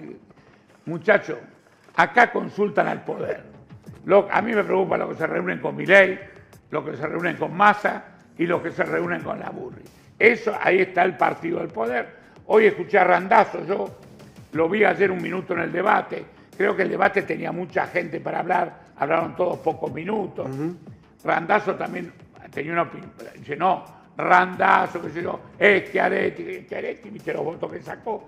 [0.87, 1.39] Muchachos,
[1.97, 3.43] acá consultan al poder.
[4.05, 6.19] Lo- a mí me preocupa lo que se reúnen con Milei,
[6.71, 8.05] lo que se reúnen con Massa
[8.39, 9.83] y lo que se reúnen con la Burri.
[10.19, 12.17] Eso, ahí está el partido del poder.
[12.47, 13.99] Hoy escuché a Randazo, yo
[14.53, 16.25] lo vi ayer un minuto en el debate.
[16.57, 20.49] Creo que el debate tenía mucha gente para hablar, hablaron todos pocos minutos.
[21.25, 22.13] Randazo también
[22.51, 23.13] tenía una opinión,
[23.59, 23.85] no,
[24.21, 28.25] Randazo, qué sé yo, es Chiaretti, Chiaretti, viste los votos que sacó.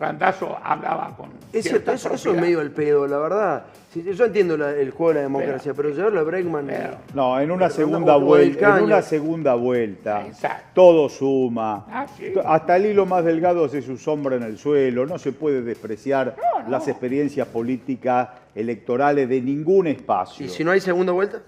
[0.00, 1.28] Randazo hablaba con.
[1.52, 3.64] Es cierta cierto, eso, eso es medio el pedo, la verdad.
[3.92, 6.66] Sí, yo entiendo la- el juego de la democracia, pero, llevarlo a Bregman.
[6.66, 10.64] Pero- No, en una segunda vuelta, en una segunda vuelta, Exacto.
[10.74, 11.84] todo suma.
[11.88, 12.32] Ah, sí.
[12.44, 15.06] Hasta el hilo más delgado hace su sombra en el suelo.
[15.06, 16.34] No se puede despreciar
[16.68, 20.46] las experiencias políticas electorales de ningún espacio.
[20.46, 21.42] ¿Y si no hay segunda vuelta?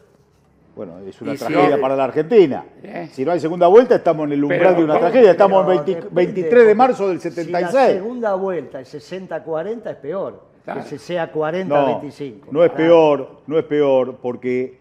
[0.77, 2.65] Bueno, es una Y si- tragedia para la Argentina.
[2.83, 3.09] Eh.
[3.13, 5.31] Si no hay segunda vuelta, estamos en el umbral Pero, de una tragedia.
[5.31, 7.93] Estamos en Pero 20 depende, 23 de marzo del Si la 76.
[7.93, 10.43] segunda vuelta es 60-40 es peor.
[10.65, 10.81] Claro.
[10.83, 12.49] Que se sea No, 40-25.
[12.51, 12.75] no es Ah.
[12.75, 14.79] peor, no es peor, porque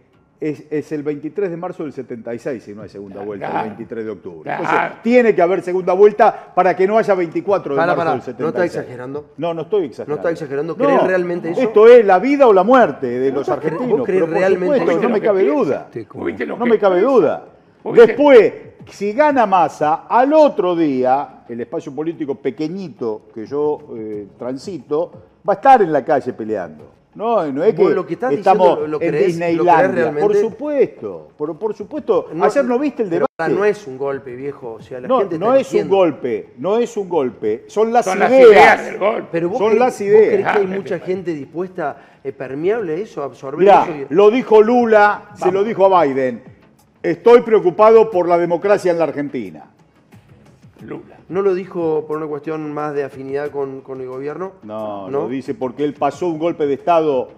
[0.49, 3.27] es, es el 23 de marzo del 76 si no hay segunda Claro.
[3.27, 4.41] vuelta, el 23 de octubre.
[4.43, 4.63] Claro.
[4.63, 8.21] Entonces, tiene que haber segunda vuelta para que no haya 24 de marzo del ¿no
[8.21, 8.65] 76.
[8.65, 9.25] está exagerando?
[9.37, 10.09] No, no estoy exagerando.
[10.09, 10.75] ¿No está exagerando?
[10.75, 11.61] ¿Crees realmente eso?
[11.61, 13.97] Esto es la vida o la muerte de los ¿Vos crees- argentinos.
[13.99, 15.01] vos crees pero realmente supuesto, eso?
[15.01, 15.87] no me ¿Viste lo que cabe duda.
[16.25, 17.45] ¿Viste lo No me cabe duda.
[17.93, 18.53] Después,
[18.91, 25.11] si gana Massa, al otro día, el espacio político pequeñito que yo eh, transito,
[25.47, 26.91] va a estar en la calle peleando.
[27.15, 29.75] No, no es que Vos lo que estás estamos diciendo, ¿lo en creés- lo Disneylandia.
[29.77, 30.21] creés realmente?
[30.21, 32.27] por supuesto, por, por supuesto.
[32.41, 33.53] Ayer no viste el pero debate.
[33.59, 34.73] No es un golpe, viejo.
[34.73, 35.95] O sea, la No, gente no está es un diciendo.
[35.95, 37.63] golpe, no es un golpe.
[37.67, 38.47] Son las Son las ideas.
[38.51, 39.27] ideas del golpe.
[39.31, 40.27] Pero vos Son creés- las ¿vos ideas.
[40.27, 43.91] creés que hay mucha gente dispuesta, eh, permeable a eso, a absorber Mirá, eso?
[44.11, 46.43] y- lo dijo Lula, se lo dijo a Biden.
[47.03, 49.65] Estoy preocupado por la democracia en la Argentina.
[50.87, 51.17] Lula.
[51.29, 54.53] ¿No lo dijo por una cuestión más de afinidad con, con el gobierno?
[54.63, 57.29] No, lo dice porque él pasó un golpe de Estado.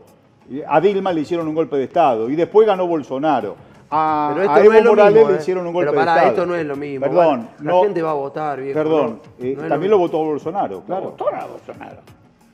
[0.67, 3.55] A Dilma le hicieron un golpe de Estado y después ganó Bolsonaro.
[3.89, 5.39] A, Pero esto a no Evo es lo Morales mismo, le ¿eh?
[5.39, 6.35] hicieron un golpe Pero pará, de Estado.
[6.35, 7.05] esto no es lo mismo.
[7.05, 8.73] Perdón, La no- gente va a votar, viejo.
[8.79, 11.01] Perdón, no- eh, no también lo lo votó Bolsonaro, Lo claro.
[11.11, 11.97] votaron a Bolsonaro.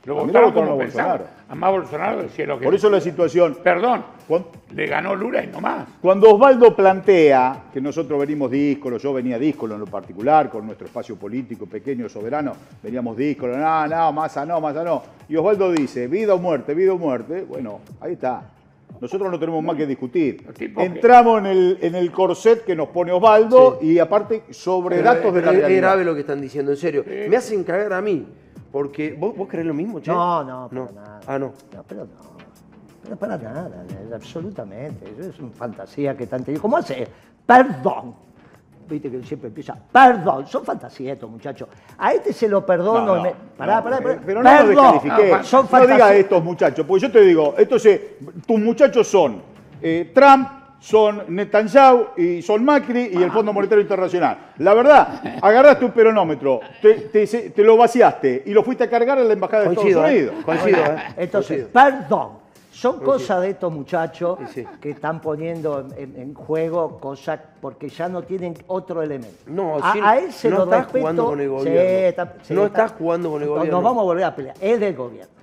[0.06, 1.18] Lo votaron como a pensaban.
[1.20, 1.26] Bolsonaro.
[1.48, 3.58] Además Bolsonaro decía lo que Por eso la situación.
[3.64, 4.04] Perdón,
[4.74, 5.88] le ganó Lula y no más.
[6.02, 10.88] cuando Osvaldo plantea que nosotros venimos díscolos, yo venía díscolo en lo particular, con nuestro
[10.88, 15.04] espacio político pequeño, soberano, veníamos díscolos, no, no, masa no, masa no.
[15.30, 18.42] Y Osvaldo dice, vida o muerte, vida o muerte, bueno, ahí está.
[19.00, 20.46] Nosotros no tenemos más que discutir.
[20.78, 25.34] Entramos en el, en el corset que nos pone Osvaldo y aparte sobre Pero datos
[25.34, 25.82] de es- la es, realidad.
[25.82, 27.04] grave lo que están diciendo, en serio.
[27.30, 28.26] Me hacen cagar a mí.
[28.72, 30.12] Porque, ¿vos, vos creés lo mismo, che?
[30.12, 31.20] No, no, para nada.
[31.28, 31.54] Ah, no.
[31.76, 32.32] No, pero no.
[33.04, 35.14] Pero para nada, eh, absolutamente.
[35.20, 36.52] Eso es una fantasía que tanto.
[36.62, 37.08] ¿Cómo hace?
[37.46, 38.16] Perdón.
[38.88, 41.70] Viste que siempre empieza, perdón, son fantasías estos muchachos.
[41.98, 43.06] A este se lo perdono.
[43.16, 44.22] No, y me- no, pará, no, pará, eh, pará.
[44.26, 45.32] Pero no lo Perdón, descalifiqué.
[45.38, 45.98] No, son no fantasías.
[46.10, 48.02] diga estos muchachos, porque yo te digo, entonces,
[48.46, 49.42] tus muchachos son
[49.82, 50.48] eh, Trump,
[50.82, 54.52] son Netanyahu y son Macri y el Fondo Monetario Internacional.
[54.58, 58.90] La verdad, agarraste un peronómetro, te, te- se- te lo vaciaste y lo fuiste a
[58.90, 60.00] cargar a la Embajada de Estados ¿eh?
[60.10, 60.36] Unidos.
[60.44, 60.98] Coincido, ¿eh?
[61.18, 61.98] Entonces, Coincido.
[62.00, 62.42] perdón.
[62.74, 64.68] Son cosas de estos muchachos Sí, sí.
[64.80, 69.38] que están poniendo en, en juego cosas porque ya no tienen otro elemento.
[69.48, 71.00] No, a, sí, a él se no lo estás respeto.
[71.00, 71.80] jugando con el gobierno.
[71.82, 73.78] está- No está- estás jugando con el No, gobierno.
[73.78, 74.56] Nos vamos a volver a pelear.
[74.62, 75.34] Él es del gobierno.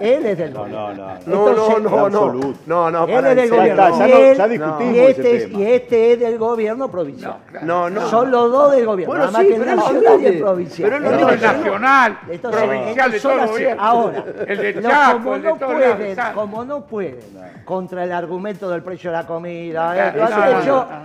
[0.00, 0.88] Él es del No, gobierno.
[0.88, 1.04] no, no.
[1.04, 1.20] no.
[1.26, 2.54] No, Entonces, no, no, no.
[2.66, 3.98] No, no, Él pará, es del gobierno.
[3.98, 5.58] ya y no- él- ya discutimos y este, ese es, tema.
[5.60, 7.36] y este es del gobierno provincial.
[7.52, 7.60] No.
[7.62, 8.08] No, no.
[8.08, 9.12] Son los dos del gobierno.
[9.14, 10.90] Bueno, nada más sí, que el él nacional y el provincial.
[10.90, 12.18] Pero él No, el nacional,
[12.50, 13.82] provincial de todo el gobierno.
[13.82, 17.18] Ahora, el de Chaco, como el de no pueden, como no pueden,
[17.64, 20.12] contra el argumento del precio de la comida,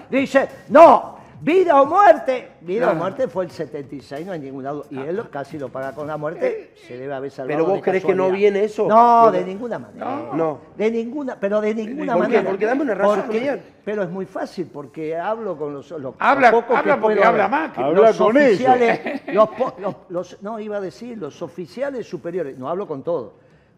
[0.09, 2.51] dice, no, vida o muerte.
[2.61, 2.91] Vida No.
[2.93, 4.85] o muerte fue el 76, no hay ninguna duda.
[4.89, 7.57] Y él casi lo paga con la muerte, se debe haber salvado.
[7.57, 8.87] ¿Pero vos de crees que no viene eso?
[8.87, 10.29] No, de que- ninguna manera.
[10.33, 10.59] No.
[10.75, 12.29] De ninguna, pero de ninguna ¿Por qué?
[12.33, 12.49] manera.
[12.49, 13.75] Porque dame una razón, Porque-.
[13.85, 15.91] Pero es muy fácil, porque hablo con los.
[15.91, 17.67] los Habla- pocos que habla porque puedo habla hablar.
[17.69, 17.83] Macri.
[17.83, 18.99] Habla Los con oficiales,
[19.33, 23.33] los- los- no iba a decir, los oficiales superiores, no hablo con todos,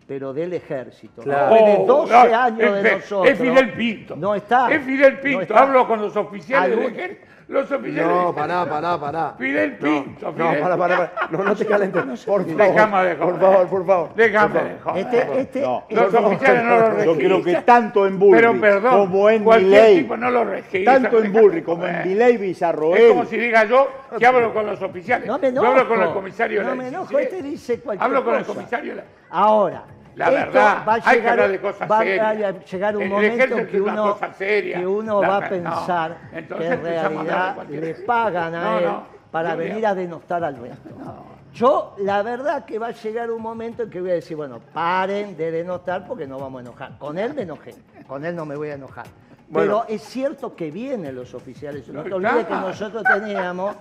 [0.08, 1.22] pero del ejército.
[1.22, 1.54] Claro.
[1.54, 3.28] Después de Oh, 12 no, años es, de es- nosotros.
[3.34, 4.16] Es Fidel Pinto.
[4.16, 4.72] No está.
[4.72, 5.56] Es Fidel Pinto.
[5.58, 7.28] Hablo con los oficiales del ejército.
[7.50, 8.12] Los oficiales.
[8.12, 9.36] No, pará, pará, pará.
[9.38, 10.34] Fidel Pinto.
[10.36, 10.62] No, Fidel.
[10.62, 11.14] pará, pará, pará.
[11.32, 12.26] No, no te calentes.
[12.26, 12.46] Por favor.
[12.58, 13.40] Déjame de Por joder.
[13.42, 14.10] favor, por favor.
[14.16, 14.98] Déjame Por de joder.
[15.06, 15.84] Este, este, No.
[15.90, 17.18] Los este- oficiales no lo Yo registran.
[17.18, 20.94] creo que tanto en Bullrich Pero perdón, como en cualquier Milei, tipo no lo registra.
[21.02, 22.06] tanto en Bullrich como en joder.
[22.08, 25.26] Milei Es Villarroel, como si diga yo que hablo con los oficiales.
[25.28, 26.16] No me yo hablo con el enojo.
[26.16, 27.38] comisario No me enojo, 17.
[27.38, 28.56] este dice cualquier Hablo con el cosa.
[28.56, 28.94] comisario.
[29.30, 29.84] Ahora,
[30.18, 32.56] La verdad, va a hay que llegar, de cosas va serias.
[32.56, 35.50] a llegar un El momento que uno, que uno va a no.
[35.50, 40.44] pensar Entonces que en realidad le pagan a No, él no, para venir a denostar
[40.44, 40.90] al resto.
[41.54, 44.60] Yo, la verdad que va a llegar un momento en que voy a decir, bueno,
[44.74, 46.98] paren de denostar porque no vamos a enojar.
[47.00, 47.74] Con él me enojé,
[48.08, 49.06] con él no me voy a enojar.
[49.50, 49.84] Bueno.
[49.86, 51.88] Pero es cierto que vienen los oficiales.
[51.88, 53.76] No te olvides que nosotros teníamos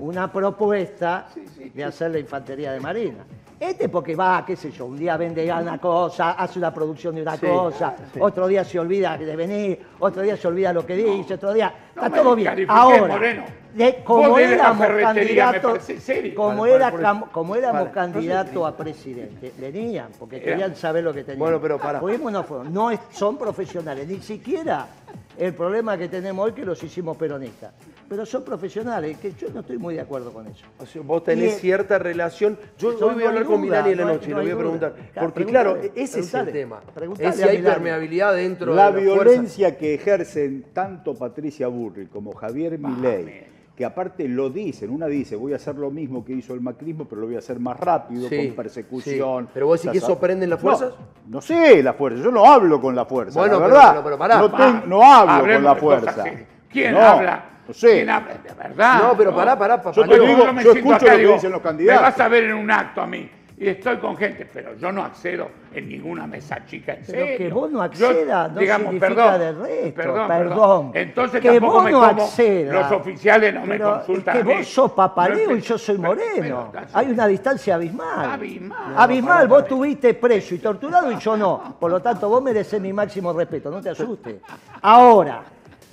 [0.00, 1.28] una propuesta
[1.72, 3.24] de hacer la infantería de marina.
[3.60, 7.22] Este porque va, qué sé yo, un día vende una cosa, hace una producción de
[7.22, 10.96] una Sí, cosa, otro día se olvida de venir, otro día se olvida lo que
[10.96, 11.72] dice, otro día...
[11.94, 12.66] no está todo bien.
[12.68, 16.34] Ahora, de- como éramos candidatos, serio.
[16.34, 16.90] como, era,
[17.30, 21.38] como éramos candidatos a presidente, venían, porque Era- querían saber lo que tenían.
[21.38, 22.00] Bueno, pero pará.
[22.00, 22.68] Fuimos no fuimos.
[22.68, 24.88] No es- son profesionales, ni siquiera
[25.38, 27.72] el problema que tenemos hoy que los hicimos peronistas.
[28.08, 30.64] Pero son profesionales, que yo no estoy muy de acuerdo con eso.
[30.78, 32.58] O sea, vos tenés Y- cierta relación.
[32.78, 34.44] Yo hoy voy a hablar con Milani en la no hay- noche y no le
[34.44, 34.94] voy a preguntar.
[35.20, 36.80] Porque claro, preguntale, ese es el tema.
[37.18, 39.24] Es si hay permeabilidad dentro la de la fuerza.
[39.32, 43.44] violencia que ejercen tanto Patricia Burri como Javier Milei.
[43.82, 47.04] Que aparte lo dicen, una dice, voy a hacer lo mismo que hizo el macrismo,
[47.04, 49.46] pero lo voy a hacer más rápido, Sí, con persecución.
[49.46, 49.50] sí.
[49.54, 50.92] Pero vos decís que eso prenden las fuerzas.
[51.26, 53.90] No, no sé la fuerza, yo no hablo con la fuerza, Bueno, la verdad.
[53.90, 54.38] pero- pero pará.
[54.38, 56.24] no, ten- no hablo hablemos con la fuerza.
[56.70, 57.44] ¿Quién No, habla?
[57.66, 57.90] No sé.
[57.90, 59.02] ¿Quién habla de verdad?
[59.02, 59.90] No, pero pará, pará, papá.
[59.96, 62.02] Yo te digo- me yo siento escucho lo que dicen los candidatos.
[62.02, 63.28] Me vas a ver en un acto a mí
[63.62, 67.38] y estoy con gente, pero yo no accedo en ninguna mesa chica, en Pero serio.
[67.38, 70.90] que vos no Yo, accedas no significa perdón, del resto, Perdón, perdón.
[70.94, 72.90] Entonces Que tampoco vos me no como accedas.
[72.90, 75.96] los oficiales no me Pero consultan es que vos sos papaleo No, y yo soy
[75.96, 76.68] pero- moreno.
[76.72, 78.30] pero- Hay una distancia abismal.
[78.32, 78.94] Abismal.
[78.96, 81.76] Abismal, vos tuviste preso y torturado y yo no.
[81.78, 84.36] Por lo tanto, vos mereces mi máximo respeto, no te asustes.
[84.82, 85.42] Ahora,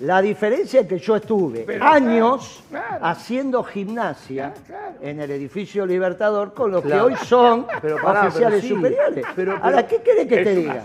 [0.02, 3.06] la diferencia es que yo estuve Pero, años claro, claro.
[3.06, 4.94] haciendo gimnasia Claro.
[5.02, 7.08] en el edificio Libertador con los Claro.
[7.08, 8.70] que hoy son Pero pará, oficiales pero sí.
[8.70, 9.26] superiores.
[9.36, 10.84] Pero- Ahora, ¿qué querés que te diga?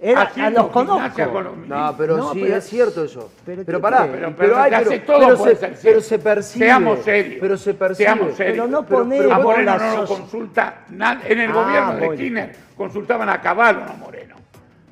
[0.00, 0.94] Era- los conozco.
[1.00, 1.80] gimnasia con los ministros.
[1.80, 3.30] No, pero No, sí, pero- es cierto eso.
[3.46, 4.08] pero Pero, ¿qué pará?
[4.10, 6.66] Pero, pero, hay, hace pero, todo se, ser pero se percibe.
[6.66, 7.38] Seamos serios.
[7.40, 8.04] Pero se percibe.
[8.06, 8.52] Seamos serios.
[8.54, 11.32] Pero no pero- A Moreno la no lo consulta nadie.
[11.32, 12.16] En el Ah, gobierno de bueno.
[12.20, 14.34] Kirchner consultaban a Caballo, no a Moreno.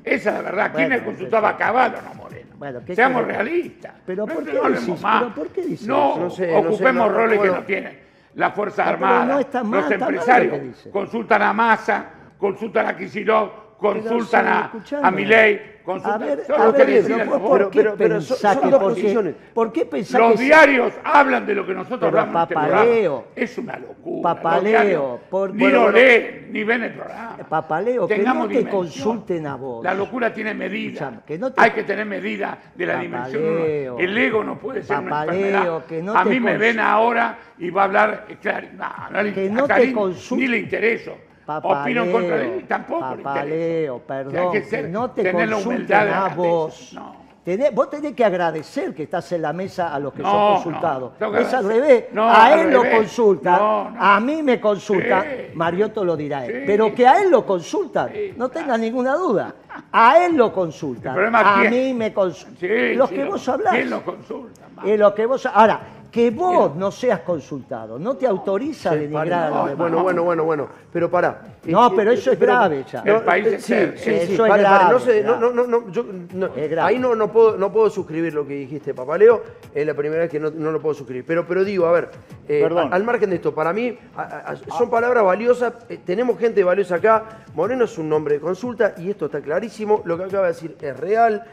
[0.03, 0.71] Esa es la verdad.
[0.71, 2.42] Bueno, Kirchner consultaba a Caballo, no a Moreno.
[2.63, 3.91] Bueno, ¿qué Seamos realistas.
[4.05, 5.21] Pero no ¿por qué decís- más.
[5.23, 5.85] pero por qué No, eso?
[6.21, 7.99] No sé, no sé, ocupemos roles que no tienen.
[8.35, 12.05] Las Fuerzas Armadas, los empresarios, consultan a Massa,
[12.37, 13.51] consultan a Kicillof,
[13.87, 16.19] consultan a, a Milei, A consultan...
[16.21, 18.53] ver, a ver, que pero deciden vos los ¿por Pero- qué pero- pero son- pensás
[18.53, 19.35] son que dos posiciones.
[19.53, 22.53] ¿Por qué pensás Los que diarios hablan de lo que nosotros Pero hablamos en este
[22.55, 23.25] papaleo.
[23.35, 24.33] Es una locura.
[24.35, 27.37] Papaleo, por- ni lo leen, ni ven el programa.
[27.49, 28.81] Papaleo, que Tengamos no te dimensión.
[28.81, 29.83] consulten a vos.
[29.83, 31.21] La locura tiene medida.
[31.27, 33.43] Que no te- Hay que tener medida de la dimensión.
[33.43, 33.99] Papaleo.
[33.99, 35.85] El ego no puede ser Papaleo, una enfermedad.
[35.85, 38.25] que no a mí me ven ahora y va a hablar...
[38.29, 41.17] eh, Claro, no, Que a no te Karim consul- Ni le intereso.
[41.45, 46.27] Papaleo, Opino contra él tampoco le papaleo, perdón, que que, ser- no te de a
[46.35, 46.91] vos.
[46.93, 47.23] No.
[47.45, 50.39] Tenés- vos tenés que agradecer que estás en la mesa a los que No, son
[50.39, 51.11] no, consultados.
[51.19, 52.05] que es al revés.
[52.13, 54.01] No, a él lo consultan, No, no.
[54.01, 55.51] a mí me consultan, Sí.
[55.55, 56.59] Mariotto lo dirá él.
[56.59, 56.63] Sí.
[56.65, 59.53] Pero que a él lo consultan, Sí, no tenga ninguna duda.
[59.91, 61.35] A él lo consultan.
[61.35, 61.71] A quién.
[61.73, 62.97] mí me consultan.
[62.97, 63.73] Los que vos hablás.
[63.73, 64.61] ¿Quién lo consulta?
[64.73, 64.83] ma?
[64.85, 65.81] Eh, lo que vos, ahora,
[66.13, 69.77] que vos no seas consultado, no te autoriza a denigrar a los demás.
[69.79, 70.67] Bueno, bueno, bueno, bueno.
[70.91, 71.41] Pero pará.
[71.65, 72.99] No, Eh, pero eh, eso es grave ya.
[73.03, 73.93] El país es sí, serio.
[73.97, 75.55] sí, sí, Eso es vale, vale, no grave, sé, no, grave.
[75.55, 76.87] no, no, no, yo, no, Es grave.
[76.93, 79.41] ahí no, no puedo, no puedo suscribir lo que dijiste, Papaleo,
[79.73, 82.09] es la primera vez que no, no lo puedo suscribir, pero, pero digo, a ver,
[82.47, 86.37] eh, al margen de esto, para mí a- a- a- son palabras valiosas, eh, tenemos
[86.37, 87.23] gente valiosa acá,
[87.55, 90.77] Moreno es un nombre de consulta y esto está clarísimo, lo que acaba de decir
[90.79, 91.43] es real.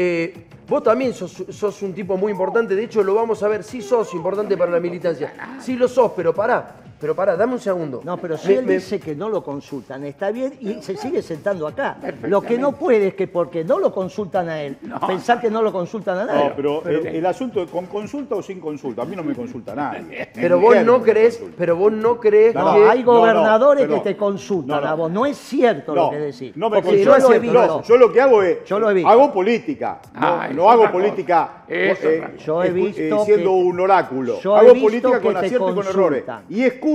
[0.00, 3.64] Eh, vos también sos, sos un tipo muy importante, de hecho lo vamos a ver,
[3.64, 7.60] sí sos importante para la militancia, sí lo sos, pero pará, pero pará, dame un
[7.60, 8.00] segundo.
[8.04, 10.96] No, pero si Me- él me- dice que no lo consultan, está bien y se
[10.96, 11.96] sigue sentando acá.
[12.22, 15.62] Lo que no puede es que porque no lo consultan a él, pensar que no
[15.62, 16.48] lo consultan a nadie.
[16.48, 19.02] No, pero, el, el asunto es con consulta o sin consulta.
[19.02, 20.28] A mí no me consulta nadie.
[20.34, 22.80] Pero vos no crees, pero vos no crees No, que...
[22.80, 24.88] No, hay no, no, gobernadores que te consultan No, no.
[24.88, 25.10] a vos.
[25.10, 26.56] No es cierto No, lo que decís.
[26.56, 27.66] no me porque yo lo he visto.
[27.66, 28.64] No, yo lo que hago es.
[28.64, 29.08] Yo lo he visto.
[29.10, 30.00] Hago política.
[30.14, 31.64] No, Ah, no hago política.
[31.68, 31.94] eh,
[32.28, 32.44] cosa.
[32.44, 34.40] Yo he escu- visto siendo que- un oráculo.
[34.40, 36.24] yo he hago visto política con te acierto y con errores.
[36.48, 36.87] Y escucho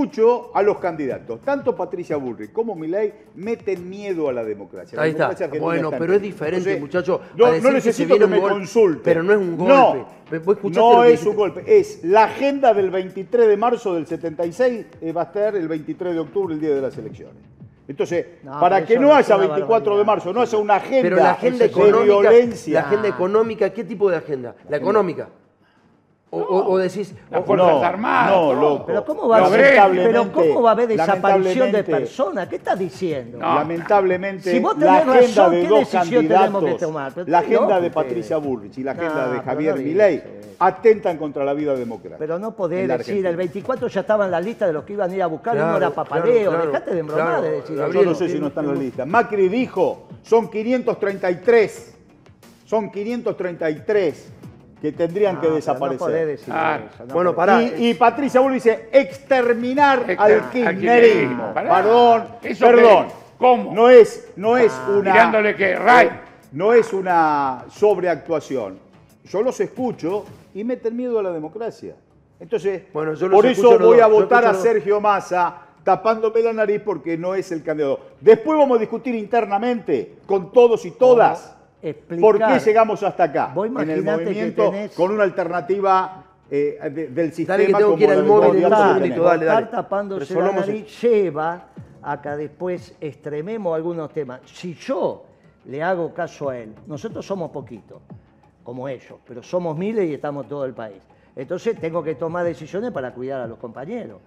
[0.54, 1.40] a los candidatos.
[1.40, 5.00] Tanto Patricia Bullrich como Milei meten miedo a la democracia.
[5.00, 5.28] Ahí está.
[5.28, 9.02] democracia Bueno, está pero es diferente, Entonces, muchacho, No, no que necesito que me consulte.
[9.04, 10.04] pero no es un golpe.
[10.38, 11.64] ¿Vos escuchaste no es un golpe.
[11.66, 16.14] Es la agenda del 23 de marzo del 76 eh, va a estar el 23
[16.14, 17.36] de octubre, el día de las elecciones.
[17.86, 21.16] Entonces, No, para que no haya una 24 de marzo, no haya una agenda, Pero
[21.16, 22.80] la agenda de económica, violencia.
[22.80, 24.54] la agenda económica, ¿qué tipo de agenda?
[24.70, 25.28] La económica.
[26.34, 28.30] O, o- o decís, Las o- Fuerzas no, Armadas.
[28.36, 28.86] no, loco.
[28.86, 32.48] Pero ¿cómo va, a haber, Lamentablemente- pero ¿cómo va a haber desaparición de personas?
[32.48, 33.38] ¿Qué estás diciendo?
[33.38, 33.54] No.
[33.54, 37.12] Lamentablemente, Si vos la tenés agenda razón, de ¿qué dos decisión tenemos que candidatos, tomar?
[37.14, 38.36] Pero la agenda de Patricia.
[38.38, 40.22] Bullrich y la No, agenda de Javier no Milei
[40.58, 42.16] atentan contra la vida democrática.
[42.18, 43.30] Pero no podés la decir, Argentina.
[43.30, 45.54] el 24 ya estaba en la lista de los que iban a ir a buscar
[45.54, 46.50] y no Claro, era papaleo.
[46.50, 48.74] claro, Dejate de embromar claro, de decir Yo no sé si no está en la
[48.74, 49.04] lista.
[49.06, 51.94] Macri dijo, son 533,
[52.64, 54.32] son 533
[54.80, 55.98] que tendrían que No desaparecer.
[55.98, 57.04] podés decir Ah, eso.
[57.06, 57.46] no bueno, podés.
[57.48, 57.62] pará.
[57.62, 61.54] Y, y Patricia Bullrich dice exterminar Exter- al kirchnerismo.
[61.54, 63.06] Perdón, ¿Eso perdón.
[63.38, 63.72] ¿Cómo?
[63.74, 65.12] No es, no es una.
[65.12, 66.10] Mirándole que, Ray.
[66.52, 68.78] No es una sobreactuación.
[69.24, 71.96] Yo los escucho y meten miedo a la democracia.
[72.38, 77.16] Entonces, Bueno, yo por eso voy a votar a Sergio Massa tapándome la nariz porque
[77.18, 78.00] no es el candidato.
[78.20, 81.56] Después vamos a discutir internamente con todos y todas
[81.90, 82.20] explicar.
[82.20, 87.08] por qué llegamos hasta acá Vos en el movimiento tenés- con una alternativa eh, de-
[87.08, 89.44] del sistema Dale que tengo como que ir al móvil dale, dale.
[89.46, 91.66] Estar tapándose la lleva
[92.02, 94.40] a que después extrememos algunos temas.
[94.44, 95.24] Si yo
[95.66, 98.02] le hago caso a él, nosotros somos poquitos,
[98.62, 101.02] como ellos, pero somos miles y estamos todo el país.
[101.34, 104.18] Entonces tengo que tomar decisiones para cuidar a los compañeros.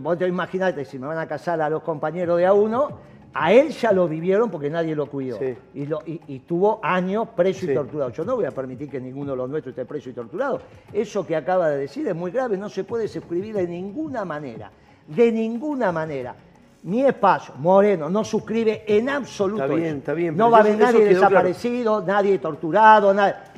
[0.00, 2.98] Vos te imaginate, si me van a casar a los compañeros de a uno,
[3.38, 5.38] a él ya lo vivieron porque nadie lo cuidó.
[5.38, 5.54] Sí.
[5.74, 7.70] Y, lo- y- y tuvo años preso Sí.
[7.70, 8.10] y torturado.
[8.10, 10.60] Yo no voy a permitir que ninguno de los nuestros esté preso y torturado.
[10.92, 14.70] Eso que acaba de decir es muy grave, no se puede suscribir de ninguna manera.
[15.06, 16.34] De ninguna manera.
[16.82, 19.64] Mi espacio, Moreno, no suscribe en absoluto.
[19.64, 19.96] Está bien, eso.
[19.98, 21.14] está bien, No va a haber nadie claro.
[21.14, 23.12] desaparecido, nadie torturado.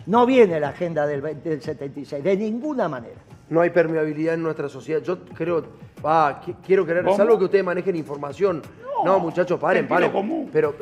[0.07, 3.17] No viene la agenda del, 20 del 76, de ninguna manera.
[3.51, 5.01] No hay permeabilidad en nuestra sociedad.
[5.03, 5.65] Yo creo,
[6.05, 7.17] ah, qui- quiero creer, ¿Cómo?
[7.17, 8.63] salvo que ustedes manejen información.
[9.05, 10.11] No, muchachos, paren, paren.
[10.11, 10.51] común.
[10.53, 10.75] Pero,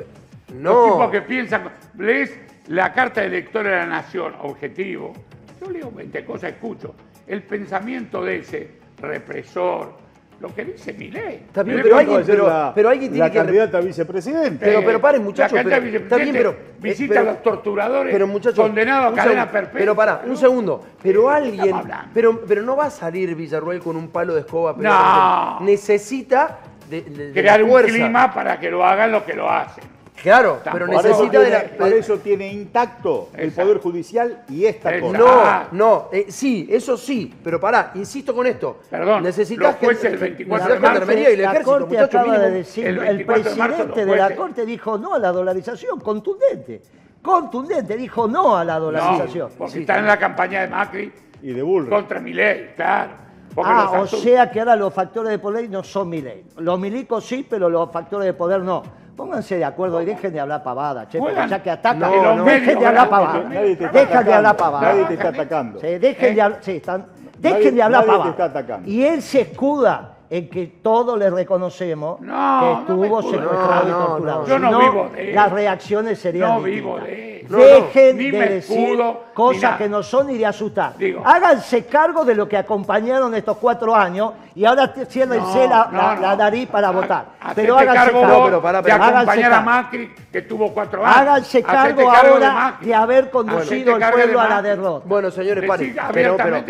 [0.49, 0.85] Los no.
[0.85, 2.37] tipos que piensan, lees
[2.69, 5.13] la carta de electora de la nación, objetivo.
[5.61, 6.95] Yo leo 20 cosas, escucho.
[7.27, 9.95] El pensamiento de ese represor,
[10.41, 11.45] lo que dice mi ley.
[11.47, 14.65] Está bien, pero alguien- pero- la, pero alguien tiene la que- candidata a vicepresidente.
[14.67, 18.13] Pero- pero paren, muchachos, La pero- está bien, pero- vicepresidentes Visita pero- a los torturadores
[18.13, 19.79] Pero muchachos, condenados a cadena perpetua.
[19.81, 20.85] Pero pará, un segundo.
[21.03, 21.75] Pero alguien,
[22.13, 24.75] pero, pero no va a salir Villarruel con un palo de escoba.
[24.79, 25.59] No.
[25.61, 26.59] Necesita
[26.91, 29.85] de, de- de Crear un clima para que lo hagan los que lo hacen.
[30.23, 30.97] Claro, pero Tampoco.
[30.97, 31.77] Para eso, necesita de la.
[31.77, 33.63] para eso tiene intacto el Exacto.
[33.71, 35.19] Poder Judicial y esta Exacto.
[35.19, 35.69] cosa.
[35.73, 38.79] No, no, eh, sí, eso sí, pero pará, insisto con esto.
[38.91, 41.87] Perdón, necesitas los jueces el 24 necesitas de marzo, gendarmería y el la ejército, Corte
[41.95, 45.15] muchachos, acaba de decir, El el, 24 de marzo presidente de la Corte dijo no
[45.15, 46.83] a la dolarización, contundente.
[47.23, 49.51] Contundente, dijo no a la No, dolarización.
[49.59, 50.01] porque Sí, están sí.
[50.01, 51.91] en la campaña de Macri Y de Bullrich.
[51.91, 53.11] contra mi ley, claro.
[53.59, 56.45] Ah, o sea que ahora los factores de poder no son mi ley.
[56.59, 58.83] Los milicos sí, pero los factores de poder no.
[59.17, 61.99] Pónganse de acuerdo y dejen de hablar pavada, che, porque ya que atacan,
[62.37, 62.81] No, dejen no.
[62.81, 63.39] de hablar pavada.
[63.49, 64.57] Nadie te está Dejen de hablar atacando.
[64.57, 64.93] pavada.
[64.93, 65.81] Nadie te está atacando.
[65.81, 67.07] Sí, dejen de hablar, sí, están,
[67.39, 68.31] dejen Nadie- de hablar nadie te pavada.
[68.31, 68.89] está atacando.
[68.91, 72.27] Y él se escuda en que todos le reconocemos No,
[72.61, 73.31] que no estuvo escudo.
[73.43, 74.41] secuestrado No, y no, torturado.
[74.41, 74.47] no.
[74.47, 76.83] Yo no vivo de Las reacciones serían No distintas.
[76.83, 77.47] vivo de eso.
[77.49, 80.97] No, no, Dejen de decir escudo, cosas que no son ni de asustar.
[80.99, 81.23] Digo.
[81.25, 86.15] Háganse cargo de lo que acompañaron estos cuatro años y ahora ciérrense la, No, la-
[86.17, 86.37] no, la no.
[86.39, 87.25] nariz para Ha- votar.
[87.41, 88.37] hacete Pero háganse cargo cargo.
[88.37, 89.61] vos pero pará, de pero háganse acompañar a.
[89.61, 91.17] Macri, que tuvo cuatro años.
[91.19, 92.87] Háganse cargo cargo de ahora Macri.
[92.89, 95.05] de haber conducido de pueblo a la derrota.
[95.07, 95.95] Bueno, señores, paren.
[96.13, 96.65] Pero, pero,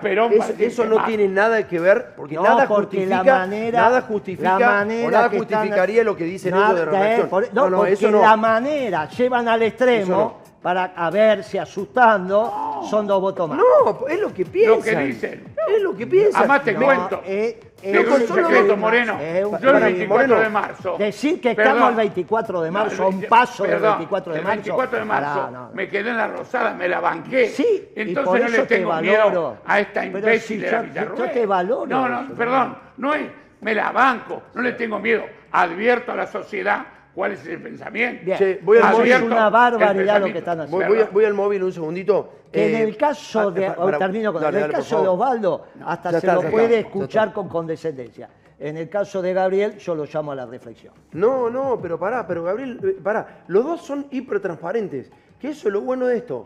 [0.00, 3.38] pero a parece eso no tiene nada que ver, porque No, nada porque justifica, la
[3.40, 6.86] manera, nada justifica la manera o nada que están- justificaría lo que dicen ellos de
[6.86, 8.20] Nada, eh, por- no, no, no, porque eso no.
[8.22, 10.43] la manera llevan al extremo.
[10.64, 13.58] Para a verse asustando, son dos votos más.
[13.58, 14.78] No, es lo que piensan.
[14.78, 15.44] Lo que dicen.
[15.68, 16.38] Es lo que piensa.
[16.38, 17.20] Además te No, cuento.
[17.26, 19.12] eh, te eh, un secreto, Moreno.
[19.16, 20.96] un- Yo el para- 24 Moreno, de marzo.
[20.98, 21.72] Decir que Perdón.
[21.74, 24.56] estamos el 24 de marzo, a un paso del perdón, 24 de el marzo.
[24.56, 27.48] 24 de marzo Pará, me quedé en la Rosada, me la banqué.
[27.48, 29.12] Sí, y Entonces no eso le te tengo valoro.
[29.12, 30.82] miedo a esta imbécil si de la
[31.14, 32.32] yo- te valoro No, no, eso.
[32.34, 33.26] perdón, no es,
[33.60, 35.24] me la banco, no le tengo miedo.
[35.52, 38.24] Advierto a la sociedad cuál es el pensamiento.
[38.24, 39.12] Bien, Che, voy al móvil.
[39.12, 40.86] es una barbaridad lo que están haciendo.
[40.86, 42.30] Voy, voy a- voy al móvil un segundito.
[42.52, 44.72] Que en Eh, el caso ah, de, pa- para- termino con dale, en el dale,
[44.74, 45.20] por caso de favor.
[45.22, 48.28] Osvaldo, hasta Ya se está, lo ya puede está, escuchar con condescendencia.
[48.58, 50.94] En el caso de Gabriel, yo lo llamo a la reflexión.
[51.12, 53.44] No, no, pero pará, pero Gabriel, eh, pará.
[53.48, 55.10] Los dos son hipertransparentes.
[55.40, 56.44] Que eso es lo bueno de esto.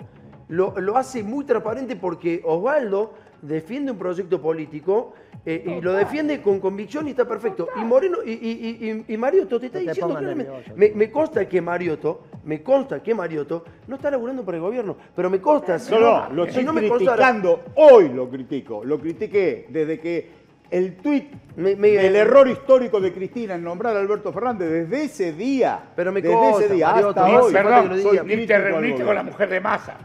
[0.49, 3.13] Lo, lo hace muy transparente porque Osvaldo
[3.43, 5.15] defiende un proyecto político
[5.47, 7.69] eh, y lo defiende con convicción y está perfecto.
[7.77, 10.53] Y Moreno y, y, y, y Mariotto te está No te diciendo claramente.
[10.77, 14.97] Me, me consta que Mariotto, me consta que Mariotto no está laburando para el gobierno,
[15.15, 15.79] pero me consta.
[15.79, 17.65] si No, no, lo si estoy no me constara- criticando.
[17.77, 18.85] Hoy lo critico.
[18.85, 20.39] Lo critiqué desde que
[20.71, 25.81] el tuit del error histórico de Cristina en nombrar a Alberto Fernández, desde ese día,
[25.97, 29.23] Pero me desde consta, ese día Mariotto, hasta hoy, Perdón, ni te reuniste con la
[29.23, 29.97] mujer de masa.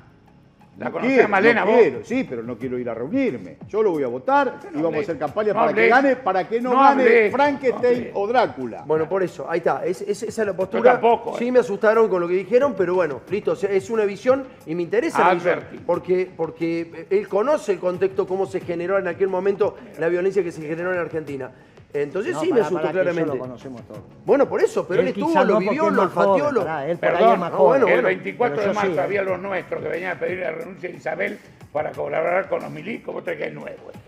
[0.83, 1.81] La No conocés quiero, a Malena no vos.
[1.81, 3.57] quiero, sí, pero no quiero ir a reunirme.
[3.67, 5.81] Yo lo voy a votar y vamos a hacer campaña No para hablé.
[5.83, 7.31] que gane, para que no, No gane hablé.
[7.31, 8.83] Frankenstein o Drácula.
[8.85, 9.85] Bueno, por eso, ahí está.
[9.85, 10.91] Es- es- esa es la postura.
[10.93, 11.51] tampoco, Sí eh.
[11.51, 13.51] me asustaron con lo que dijeron, pero bueno, listo.
[13.51, 15.53] o sea, es una visión y me interesa la visión.
[15.59, 15.79] Advertí.
[15.85, 20.51] Porque, porque él conoce el contexto, cómo se generó en aquel momento la violencia que
[20.51, 21.51] se generó en Argentina.
[21.93, 23.37] Entonces No, sí me pará, asustó pará, que Eso claramente.
[23.37, 23.99] lo conocemos todos.
[24.25, 26.61] Bueno, por eso, pero él, Él estuvo, lo no, vivió, lo olfateó, lo.
[26.61, 29.81] pará, él Perdón, no, bueno, el bueno, 24 pero de marzo sí, había los nuestros
[29.83, 31.37] que venían a pedir la renuncia de Isabel
[31.71, 33.13] para colaborar con los milicos.
[33.13, 33.69] Vos que es nuevo.
[33.91, 33.99] esto.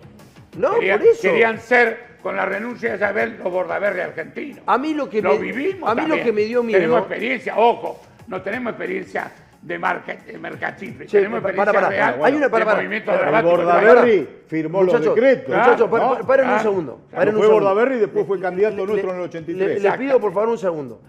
[0.57, 1.21] No, Querían, por eso.
[1.21, 4.61] querían ser, con la renuncia de Isabel, los bordaberry argentinos.
[4.65, 6.99] A mí lo que lo me- vivimos a mí lo que me dio miedo- Tenemos
[7.01, 9.31] experiencia, ojo, no tenemos experiencia
[9.65, 11.07] de, marca, de mercachifre.
[11.07, 12.77] Che, tenemos para, para, real Hay una para, para.
[12.77, 13.43] movimiento El.
[13.43, 15.55] Bordaberry firmó Muchachos, los decretos.
[15.55, 16.99] Muchachos, no, paren un segundo.
[17.09, 17.65] claro, paren un fue segundo.
[17.69, 19.81] Bordaberry y después fue candidato Le- nuestro en el le- 83.
[19.83, 21.01] Le, le pido por favor un segundo.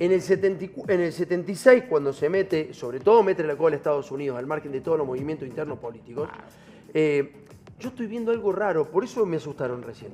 [0.00, 3.76] En el, 74 en el 76, cuando se mete, sobre todo mete la cola a
[3.76, 6.28] Estados Unidos, al margen de todos los movimientos internos políticos,
[6.92, 7.32] eh,
[7.78, 10.10] yo estoy viendo algo raro, por eso me asustaron recién.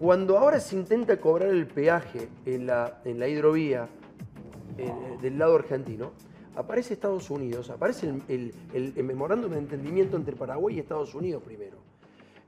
[0.00, 3.86] Cuando ahora se intenta cobrar el peaje en la, en la hidrovía
[4.78, 4.90] eh,
[5.20, 6.12] del lado argentino,
[6.56, 11.14] aparece Estados Unidos, aparece el, el- el- el memorándum de entendimiento entre Paraguay y Estados
[11.14, 11.76] Unidos primero.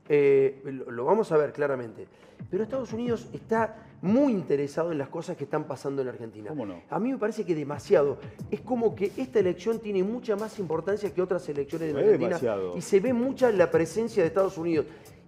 [0.07, 2.07] Eh, lo, lo vamos a ver claramente.
[2.49, 6.49] Pero Estados Unidos está muy interesado en las cosas que están pasando en la Argentina.
[6.49, 6.81] ¿Cómo no?
[6.89, 8.17] A mí me parece que demasiado.
[8.49, 12.27] Es como que esta elección tiene mucha más importancia que otras elecciones Es Argentina.
[12.29, 12.77] demasiado.
[12.77, 14.85] Y se ve mucha la presencia de Estados Unidos.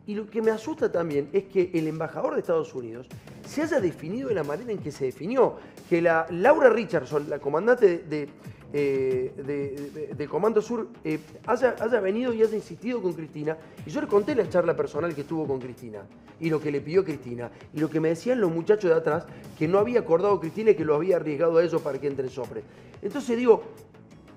[0.07, 3.07] Y lo que me asusta también es que el embajador de Estados Unidos
[3.45, 5.57] se haya definido de la manera en que se definió.
[5.89, 8.29] Que la Laura Richardson, la comandante de, de,
[8.73, 13.57] eh, de- de- Comando Sur, eh, haya, haya venido y haya insistido con Cristina.
[13.85, 16.03] Y yo le conté la charla personal que tuvo con Cristina
[16.39, 17.51] y lo que le pidió Cristina.
[17.73, 19.25] Y lo que me decían los muchachos de atrás,
[19.59, 22.29] que no había acordado Cristina y que lo había arriesgado a ellos para que entre
[22.29, 22.63] Sopre.
[23.01, 23.61] Entonces digo,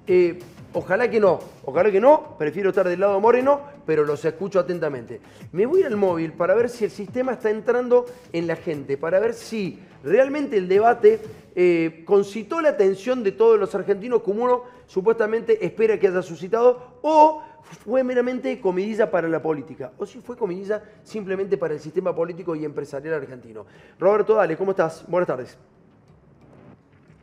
[0.07, 0.39] eh,
[0.75, 5.21] ojalá que no, ojalá que no, prefiero estar del lado moreno, pero los escucho atentamente.
[5.53, 9.19] Me voy al móvil para ver si el sistema está entrando en la gente, para
[9.21, 11.21] ver si realmente el debate
[11.57, 16.99] eh, concitó la atención de todos los argentinos como uno supuestamente espera que haya suscitado,
[17.03, 22.15] o fue meramente comidilla para la política, o si fue comidilla simplemente para el sistema
[22.15, 23.65] político y empresarial argentino.
[23.99, 25.05] Roberto, dale, ¿cómo estás?
[25.09, 25.59] Buenas tardes.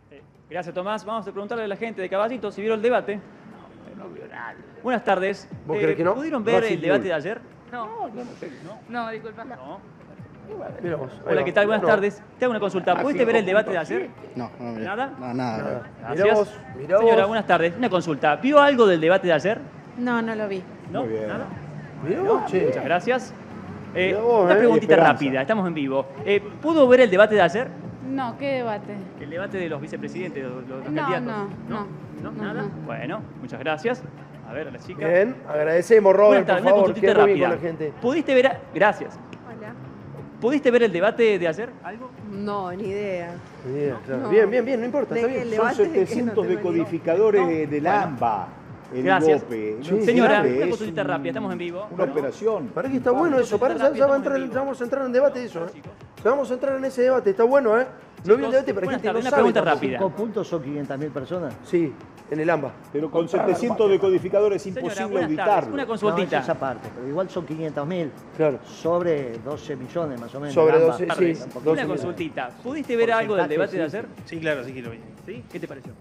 [0.10, 1.06] Eh, Gracias, Tomás.
[1.06, 3.20] Vamos a preguntarle a la gente de Caballito si vieron el debate.
[3.98, 4.56] No vio nada.
[4.82, 5.48] Buenas tardes.
[5.68, 6.16] ¿Vos Eh, crees que no?
[6.16, 7.40] ¿Pudieron ver el debate de ayer?
[7.72, 8.50] No, yo no sé.
[8.90, 9.46] no, disculpa.
[9.46, 9.80] No.
[10.58, 11.44] Vos, Hola.
[11.44, 11.66] ¿qué tal?
[11.68, 11.88] Buenas No.
[11.88, 12.22] tardes.
[12.38, 12.94] Te hago una consulta.
[12.94, 13.82] Ah, ¿Pudiste ver el debate de 5.7?
[13.82, 14.10] ayer?
[14.36, 14.96] No, no, mira.
[14.96, 15.14] ¿Nada?
[15.20, 15.58] No, nada.
[15.58, 15.82] Nada.
[16.02, 16.20] Gracias.
[16.24, 17.28] Mirá vos, mirá Señora, vos.
[17.28, 17.74] buenas tardes.
[17.78, 18.36] Una consulta.
[18.38, 19.60] ¿Vio algo del debate de ayer?
[19.98, 20.64] No, no lo vi.
[20.92, 21.02] ¿No?
[21.04, 21.28] Muy bien.
[21.28, 21.46] ¿Nada?
[22.08, 22.66] Mirá vos, che.
[22.66, 23.34] Muchas gracias.
[23.96, 24.58] Eh, vos, una eh.
[24.58, 25.42] preguntita rápida.
[25.42, 26.06] Estamos en vivo.
[26.26, 27.68] Eh, ¿Pudo ver el debate de ayer?
[28.10, 28.96] No, ¿qué debate?
[29.20, 31.22] El debate de los vicepresidentes, los, los No, candidatos.
[31.22, 31.88] no, no,
[32.24, 32.32] ¿No?
[32.32, 32.62] no, ¿Nada?
[32.64, 32.70] no.
[32.86, 34.04] Bueno, muchas gracias.
[34.50, 35.08] A ver, a la chica.
[35.08, 37.48] Bien, agradecemos, Robert, Buenas por tardes, una favor, consultita rápida.
[37.48, 37.94] con la gente.
[38.02, 38.48] ¿Pudiste ver?
[38.48, 39.18] a- Gracias.
[40.42, 41.70] ¿Pudiste ver el debate de ayer?
[41.84, 42.10] ¿Algo?
[42.32, 43.36] No, ni idea.
[43.66, 44.22] Bien, claro.
[44.24, 44.30] No.
[44.30, 45.44] bien, bien, bien, no importa, ¿De está bien.
[45.44, 47.48] Son debate de que no 700 decodificadores No.
[47.48, 48.00] de- del Bueno.
[48.00, 48.48] AMBA,
[48.96, 49.44] el Gracias.
[49.50, 51.88] Sí, Señora, una es consultita un- rápida, estamos en vivo.
[51.92, 52.68] Una operación.
[52.70, 55.06] Para que está bueno eso, para, ya, ya va a entrar, ya vamos a entrar
[55.06, 55.82] en debate de eso, ¿eh?
[56.24, 57.86] Ya vamos a entrar en ese debate, está bueno, ¿eh?
[58.26, 59.36] No vi el debate, pero gente no una sabe.
[59.36, 59.98] pregunta rápida.
[60.00, 61.54] ¿Cinco puntos son 500.000 personas?
[61.66, 61.94] Sí,
[62.32, 62.72] en el AMBA.
[62.94, 65.74] Pero con 700 decodificadores es Señora, imposible auditarlo.
[65.74, 66.38] Una No, consultita.
[66.38, 68.60] es esa parte, pero igual son 500.000 Claro.
[68.66, 70.56] sobre 12 millones más o menos.
[70.56, 70.98] Sobre ambas.
[71.00, 71.08] 12, sí.
[71.10, 71.54] Tardes.
[71.64, 72.50] Dos Una consultita.
[72.64, 74.06] ¿Pudiste ver algo del debate de ayer?
[74.26, 75.00] Sí, claro, sí que lo vi.
[75.26, 75.44] ¿Sí?
[75.52, 75.92] ¿Qué te pareció?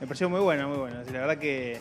[0.00, 1.02] Me pareció muy buena, muy buena.
[1.04, 1.78] Sí, la verdad que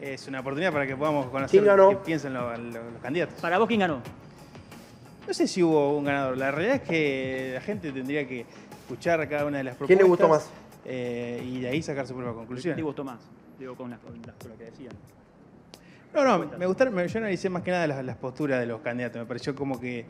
[0.00, 1.90] es una oportunidad para que podamos conocer ¿Quién ganó?
[1.90, 3.38] qué piensan los, los- los candidatos.
[3.40, 4.00] Para vos, ¿quién ganó?
[5.28, 6.36] No sé si hubo un ganador.
[6.36, 8.44] La realidad es que la gente tendría que
[8.82, 9.86] escuchar cada una de las propuestas.
[9.86, 10.50] ¿Quién le gustó más?
[10.84, 12.74] eh, y de ahí sacar su propia ¿Qué conclusión.
[12.74, 13.20] te gustó más?
[13.58, 14.92] Digo, con, las- con las- con lo que decían.
[16.14, 18.80] No, no, me gustaron, me- yo analicé más que nada las, las posturas de los
[18.80, 19.20] candidatos.
[19.20, 20.04] Me pareció como que,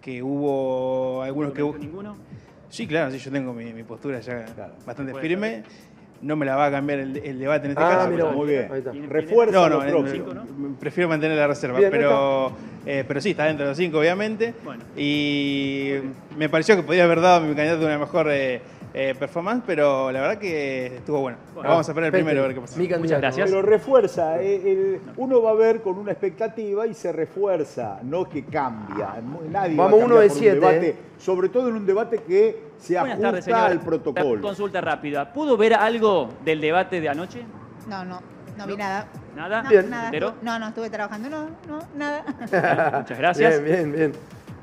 [0.00, 1.60] que hubo algunos que...
[1.60, 2.16] ¿No ninguno?
[2.70, 4.46] Sí, claro, sí, yo tengo mi, mi postura ya
[4.86, 5.62] bastante firme.
[6.22, 8.32] No me la va a cambiar el, el debate en este Ah, caso.
[8.32, 8.70] Muy bien.
[8.92, 10.76] ¿Tiene- Refuerza No, no, cinco, ¿no?
[10.78, 12.52] prefiero mantener la reserva, Bien, pero,
[12.86, 14.54] eh, pero sí, está dentro de los cinco, obviamente.
[14.64, 14.84] Bueno.
[14.96, 15.94] Y
[16.38, 18.62] me pareció que podía haber dado a mi candidato una mejor eh,
[18.94, 21.38] eh, performance, pero la verdad que estuvo bueno.
[21.54, 21.70] Bueno.
[21.70, 22.78] Vamos a esperar el primero a ver qué pasa.
[22.78, 23.20] Mi candidato.
[23.20, 23.50] gracias.
[23.50, 28.28] Pero refuerza, eh, el- uno va a ver con una expectativa y se refuerza, no
[28.28, 29.14] que cambia.
[29.50, 30.96] Nadie Vamos va a uno de un siete, debate, eh.
[31.18, 34.42] sobre todo en un debate que se Buenas ajusta tardes, al protocolo.
[34.42, 35.32] Consulta rápida.
[35.32, 37.42] ¿Pudo ver algo del debate de anoche?
[37.88, 38.20] No, no,
[38.58, 39.06] no vi nada.
[39.34, 39.62] ¿Nada?
[39.62, 39.88] No, Bien.
[39.88, 40.10] nada.
[40.42, 41.30] No, no, estuve trabajando.
[41.30, 42.24] No, no, nada.
[42.98, 43.62] Muchas gracias.
[43.64, 44.12] Bien, bien, bien.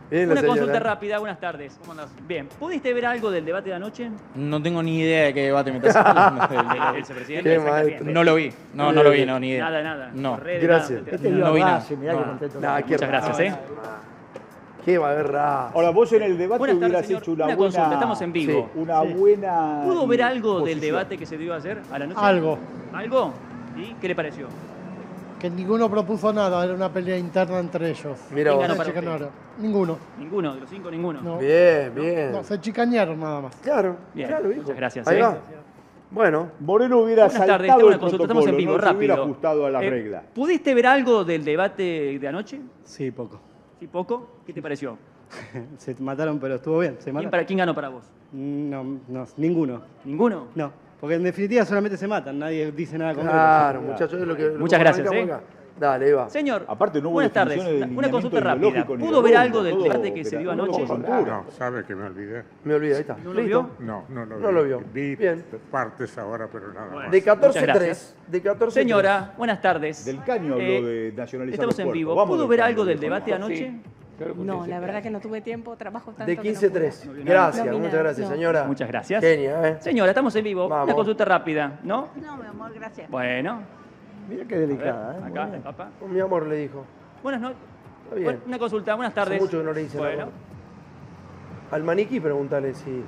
[0.09, 0.59] Bien, la Una señora.
[0.59, 1.77] consulta rápida, buenas tardes.
[1.79, 2.09] ¿Cómo andás?
[2.27, 4.09] Bien, ¿pudiste ver algo del debate de anoche?
[4.33, 6.47] No tengo ni idea de qué debate me estás hablando.
[6.49, 7.43] Del vicepresidente.
[7.49, 7.91] Qué Exactamente.
[7.91, 8.11] maestro.
[8.13, 8.51] No lo vi.
[8.73, 9.65] No, no lo vi, no, ni idea.
[9.65, 10.11] Nada, nada.
[10.15, 10.37] No.
[10.43, 11.01] Gracias.
[11.03, 11.83] nada, Este No, vi nada.
[11.91, 12.59] No.
[12.59, 13.55] Nah, Muchas gracias, ¿eh?
[14.83, 17.21] Qué va a haber ra- Ahora, vos en el debate tardes, hubieras señor.
[17.21, 17.71] hecho una, Una buena...
[17.75, 18.69] consulta, estamos en vivo.
[18.73, 19.81] Sí, una buena...
[19.85, 20.81] ¿Pudo ver algo del posición.
[20.81, 22.19] debate que se dio ayer a la noche?
[22.23, 22.57] Algo.
[22.93, 23.33] ¿Algo?
[23.77, 24.47] ¿Y qué le pareció?
[25.39, 28.19] Que ninguno propuso nada, era una pelea interna entre ellos.
[28.31, 28.67] Mira ¿Quién vos.
[28.67, 29.29] ganó Se chicanaron.
[29.59, 29.97] Ninguno.
[30.17, 31.21] Ninguno, de los cinco, ninguno.
[31.21, 31.37] No.
[31.37, 32.31] Bien, bien.
[32.33, 33.55] No, se chicañaron nada más.
[33.57, 34.61] Claro, Bien, claro, hijo.
[34.61, 35.21] muchas gracias, Ahí ¿eh?
[35.21, 35.37] va.
[36.11, 38.79] Bueno, Moreno hubiera Buenas tardes, saltado tengo una el consulta, protocolo, estamos en vivo, no
[38.89, 39.23] se hubiera rápido.
[39.31, 40.23] ajustado a las Eh, reglas.
[40.33, 42.61] ¿Pudiste ver algo del debate de anoche?
[42.83, 43.39] Sí, poco.
[43.79, 44.27] ¿Sí, poco?
[44.45, 44.97] ¿Qué te pareció?
[45.77, 46.95] Se mataron, pero estuvo bien.
[46.99, 48.03] Se ¿Quién, para, ¿Quién ganó para vos?
[48.33, 49.81] No, no, ninguno.
[50.03, 50.47] ¿Ninguno?
[50.55, 53.33] No, porque en definitiva solamente se matan, nadie dice nada concreto.
[53.33, 54.43] claro, muchachos, es lo que.
[54.49, 55.23] lo Muchas gracias, ¿eh?
[55.23, 55.41] acá.
[55.79, 56.29] Dale, Eva.
[56.29, 57.57] Señor, Aparte no hubo buenas tardes.
[57.89, 58.85] Una, consulta rápida.
[58.85, 60.85] ¿Pudo ver algo del debate que se dio anoche?
[60.85, 62.43] No, sabe que me olvidé.
[62.65, 63.15] Me olvidé, ahí está.
[63.23, 63.69] ¿No lo vio?
[63.79, 64.43] No, no lo vi.
[64.43, 64.83] No lo vio.
[64.93, 65.43] Vi Bien.
[65.71, 67.11] partes ahora, pero nada más.
[67.11, 67.87] De 14 Muchas 3.
[67.87, 68.15] gracias.
[68.27, 70.03] De 14 Señora, buenas tardes.
[70.03, 72.25] Del caño habló Eh, de nacionalizar Estamos en vivo.
[72.27, 73.47] ¿Pudo ver algo del debate ¿no?
[74.37, 76.25] No, la verdad que no tuve tiempo, trabajo tanto.
[76.25, 76.79] De que no 15 pude.
[76.79, 77.05] 3.
[77.05, 78.35] No Gracias, muchas gracias, no.
[78.35, 78.63] señora.
[78.65, 79.21] Muchas gracias.
[79.23, 79.77] Genia, ¿eh?
[79.79, 80.67] Señora, estamos en vivo.
[80.67, 80.85] Vamos.
[80.87, 82.09] Una consulta rápida, ¿no?
[82.21, 83.09] No, mi amor, gracias.
[83.09, 83.61] Bueno,
[84.29, 85.29] Mirá qué a ver, delicada, ¿eh?
[85.31, 85.89] Acá, el papá.
[86.01, 86.85] Oh, Mi amor le dijo.
[87.23, 87.57] Buenas noches.
[88.15, 88.39] Bien.
[88.45, 89.41] Una consulta, buenas Hace tardes.
[89.41, 90.31] mucho que no le dicen Bueno, nada.
[91.71, 93.03] Al maniquí pregúntale si.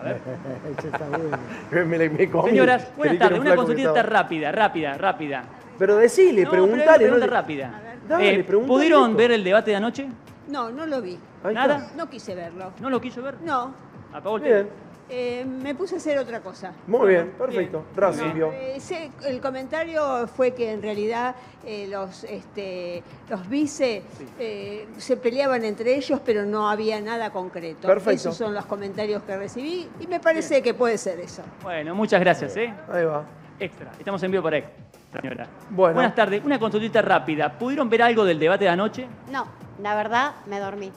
[0.00, 0.16] a ver.
[0.78, 1.38] Ese está bueno.
[1.70, 2.50] me, me- me comí.
[2.50, 3.40] Señoras, buenas tardes.
[3.40, 5.44] Una consultita rápida, rápida, rápida.
[5.78, 6.82] Pero decile, No, preguntale.
[6.84, 7.80] una no pregunta le- rápida.
[8.08, 9.16] Dale, Eh, preguntale ¿Pudieron esto.
[9.16, 10.08] ver el debate de anoche?
[10.48, 11.18] No, no lo vi.
[11.44, 11.78] Ahí ¿Nada?
[11.78, 11.96] está.
[11.96, 12.72] No quise verlo.
[12.80, 13.40] ¿No lo quiso ver?
[13.42, 13.74] No.
[14.12, 14.68] Apagó el Bien.
[15.14, 16.72] Eh, me puse a hacer otra cosa.
[16.86, 17.84] muy bien, perfecto.
[17.94, 18.50] Racing vio.
[18.52, 18.78] Eh,
[19.26, 21.34] el comentario fue que en realidad
[21.66, 24.02] eh, los, este, los vice
[24.38, 27.88] eh, se peleaban entre ellos, pero no había nada concreto.
[27.88, 28.12] Perfecto.
[28.30, 31.42] Esos son los comentarios que recibí y me parece que puede ser eso.
[31.62, 32.72] Bueno, muchas gracias, ¿eh?
[32.90, 33.24] Ahí va.
[33.58, 33.92] Extra.
[33.98, 34.82] Estamos en vivo para extra,
[35.20, 35.46] señora.
[35.70, 35.94] Bueno.
[35.94, 36.44] Buenas tardes.
[36.44, 37.58] Una consultita rápida.
[37.58, 39.06] ¿Pudieron ver algo del debate de anoche?
[39.30, 39.46] No,
[39.82, 40.90] la verdad me dormí.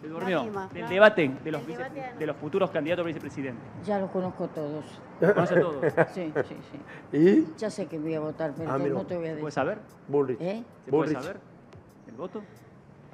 [0.00, 0.42] ¿Se durmió?
[0.72, 0.88] Del no.
[0.88, 2.18] debate de los, Del vice- debate de anoche.
[2.18, 3.62] de los futuros candidatos a vicepresidente.
[3.84, 4.84] Ya los conozco todos.
[5.20, 5.84] ¿Conoce a todos?
[6.12, 6.56] Sí, sí,
[7.12, 7.16] sí.
[7.16, 7.46] ¿Y?
[7.56, 8.94] Ya sé que voy a votar, pero Ah, mira.
[8.94, 9.40] no te voy a ¿Se decir.
[9.42, 9.78] puede saber?
[10.08, 10.40] Bullrich.
[10.40, 10.64] ¿Eh?
[10.84, 11.22] ¿Se puede Bullrich.
[11.22, 11.40] saber?
[12.08, 12.42] ¿El voto?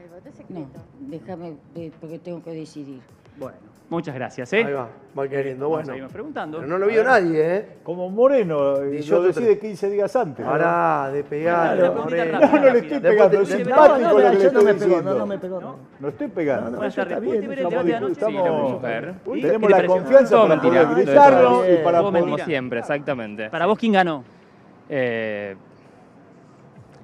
[0.02, 0.80] El voto es No, secreto.
[1.00, 3.02] déjame, de- porque tengo que decidir.
[3.36, 3.58] Bueno,
[3.90, 4.64] muchas gracias, ¿eh?
[4.64, 5.68] Ahí va, va queriendo.
[5.70, 6.08] Vamos a Bueno.
[6.08, 6.58] preguntando.
[6.58, 7.68] Pero no lo vio nadie, ¿eh?
[7.82, 10.44] Como Moreno, eh, 18 lo decide 15 días antes.
[10.44, 10.52] ¿no?
[10.52, 11.22] Pará, de.
[11.94, 12.40] Moreno.
[12.40, 14.64] No, no le estoy pegando, es simpático No, no, lo que le yo no estoy
[14.64, 15.12] me pegó, diciendo.
[15.12, 15.60] no, no me pegó.
[15.60, 15.76] no.
[16.00, 16.78] No estoy pegando.
[16.78, 16.98] Tardes.
[16.98, 18.82] está bien, Estamos-.
[19.34, 19.40] ¿Y?
[19.42, 22.20] Tenemos ¿Qué la confianza para poder gritarlo y para poder...
[22.22, 23.50] Como siempre, exactamente.
[23.50, 24.24] ¿Para vos quién ganó?
[24.88, 25.56] Eh,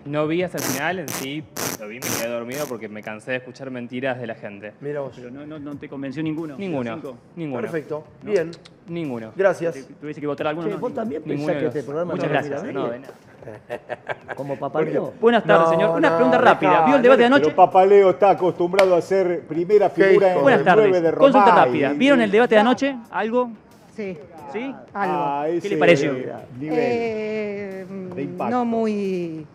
[0.07, 1.43] no vi hasta el final en sí,
[1.81, 4.73] lo vi, me quedé dormido porque me cansé de escuchar mentiras de la gente.
[4.81, 5.13] Mira vos.
[5.17, 6.57] Pero no, no, no te convenció ninguno.
[6.57, 7.01] Ninguno,
[7.37, 8.05] ninguno, Perfecto.
[8.23, 8.51] Bien.
[8.89, 9.33] ninguno.
[9.37, 9.75] Gracias.
[9.75, 10.69] ¿Te- ¿Tuviese que votar alguno?
[10.69, 10.81] Che, no?
[10.81, 12.63] vos también Ninguno pensás de que los- este programa Muchas gracias.
[12.65, 13.13] No, de nada.
[14.37, 15.13] Como papá Leo.
[15.21, 15.97] Buenas tardes, No, señor.
[15.99, 16.87] Una no, pregunta rápida.
[16.87, 17.45] ¿Vio el debate de anoche?
[17.45, 21.03] Pero Papaleo está acostumbrado a ser primera Qué figura en Buenas el 9 tardes.
[21.03, 21.33] de Roma.
[21.33, 21.93] Consulta rápida.
[21.93, 22.97] ¿Vieron el debate de anoche?
[23.11, 23.51] ¿Algo?
[23.95, 24.17] Sí,
[24.53, 24.63] ¿Sí?
[24.95, 25.15] algo.
[25.15, 26.13] Ah, ¿Qué ese le pareció?
[26.13, 26.79] Nivel.
[26.81, 28.51] Eh, de impacto.
[28.57, 29.47] no muy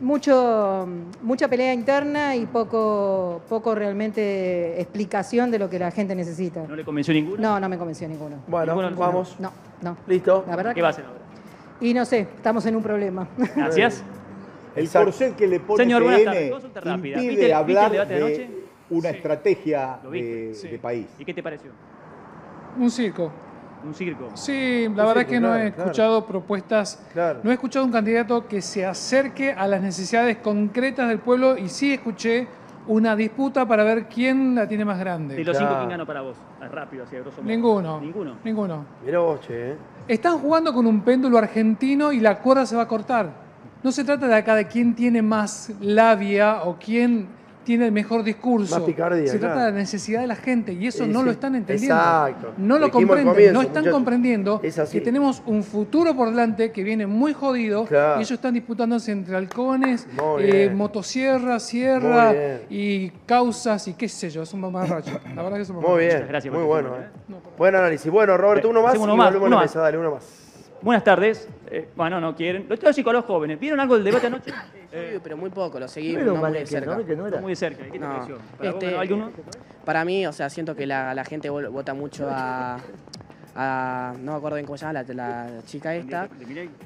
[0.00, 0.86] mucho
[1.22, 6.64] mucha pelea interna y poco poco realmente explicación de lo que la gente necesita.
[6.66, 7.40] ¿No le convenció ninguno?
[7.40, 8.36] No, no me convenció ninguno.
[8.46, 9.36] Bueno, Ninguno- vamos.
[9.38, 9.96] No, no.
[10.06, 10.44] ¿Listo?
[10.48, 11.20] La verdad ¿Qué que va a hacer ahora?
[11.80, 13.28] Y no sé, estamos en un problema.
[13.56, 14.02] Gracias.
[14.76, 16.50] El corset que le pone Señor, buenas TN tardes.
[16.52, 16.96] Consulta rápida.
[17.18, 18.50] ¿Viste el- impide viste el hablar debate de de anoche?
[18.90, 21.06] una estrategia de país.
[21.18, 21.70] ¿Y qué te pareció?
[22.78, 23.32] Un circo.
[23.84, 24.28] Un circo.
[24.34, 27.40] Sí, la verdad es que no he claro, escuchado propuestas, Claro.
[27.42, 31.68] no he escuchado un candidato que se acerque a las necesidades concretas del pueblo y
[31.68, 32.46] sí escuché
[32.86, 35.36] una disputa para ver quién la tiene más grande.
[35.36, 36.36] De los cinco, ¿quién ganó para vos?
[36.72, 37.48] Rápido, así, a grosso modo.
[37.50, 38.00] Ninguno.
[38.00, 38.36] Ninguno.
[38.44, 38.84] Ninguno.
[39.04, 39.76] Mirá vos, che, ¿eh?
[40.08, 43.30] Están jugando con un péndulo argentino y la cuerda se va a cortar.
[43.82, 47.28] No se trata de acá de quién tiene más labia o quién
[47.70, 48.74] tiene el mejor discurso.
[48.74, 49.66] Más picardía, se trata claro.
[49.68, 51.24] de la necesidad de la gente y eso Sí, no sí.
[51.26, 51.94] lo están entendiendo.
[51.94, 52.54] Exacto.
[52.58, 53.28] No lo comprenden.
[53.28, 53.94] comienzo, no están muchachos.
[53.94, 54.98] comprendiendo Es así.
[54.98, 58.14] que tenemos un futuro por delante que viene muy jodido Claro.
[58.18, 60.08] y ellos están disputándose entre halcones,
[60.40, 62.34] eh, motosierra, sierra
[62.68, 64.42] y causas y qué sé yo.
[64.42, 65.12] Es un mamarracho.
[65.36, 66.88] La verdad que es un Muy bien, gracias muy bueno.
[66.90, 67.06] tiempo,
[67.48, 67.52] ¿eh?
[67.56, 68.10] Buen análisis.
[68.10, 69.70] Bueno, Roberto, uno más y uno más, volvemos a uno la más.
[69.70, 69.80] mesa.
[69.80, 70.49] Dale, uno más.
[70.82, 71.46] Buenas tardes.
[71.70, 72.66] Eh, bueno, no quieren.
[72.66, 73.60] Lo estoy así con los jóvenes.
[73.60, 74.50] ¿Vieron algo del debate anoche?
[74.90, 76.96] Sí, pero muy poco, lo seguí Pero no muy de que cerca.
[76.96, 77.40] no, que no.
[77.40, 77.84] Muy de cerca.
[77.84, 78.38] ¿Qué te pareció?
[78.56, 79.30] ¿Para este, alguno?
[79.84, 82.78] Para mí, o sea, siento que la, la gente vota mucho a,
[83.54, 86.28] a- No me acuerdo bien cómo se llama la, la chica esta.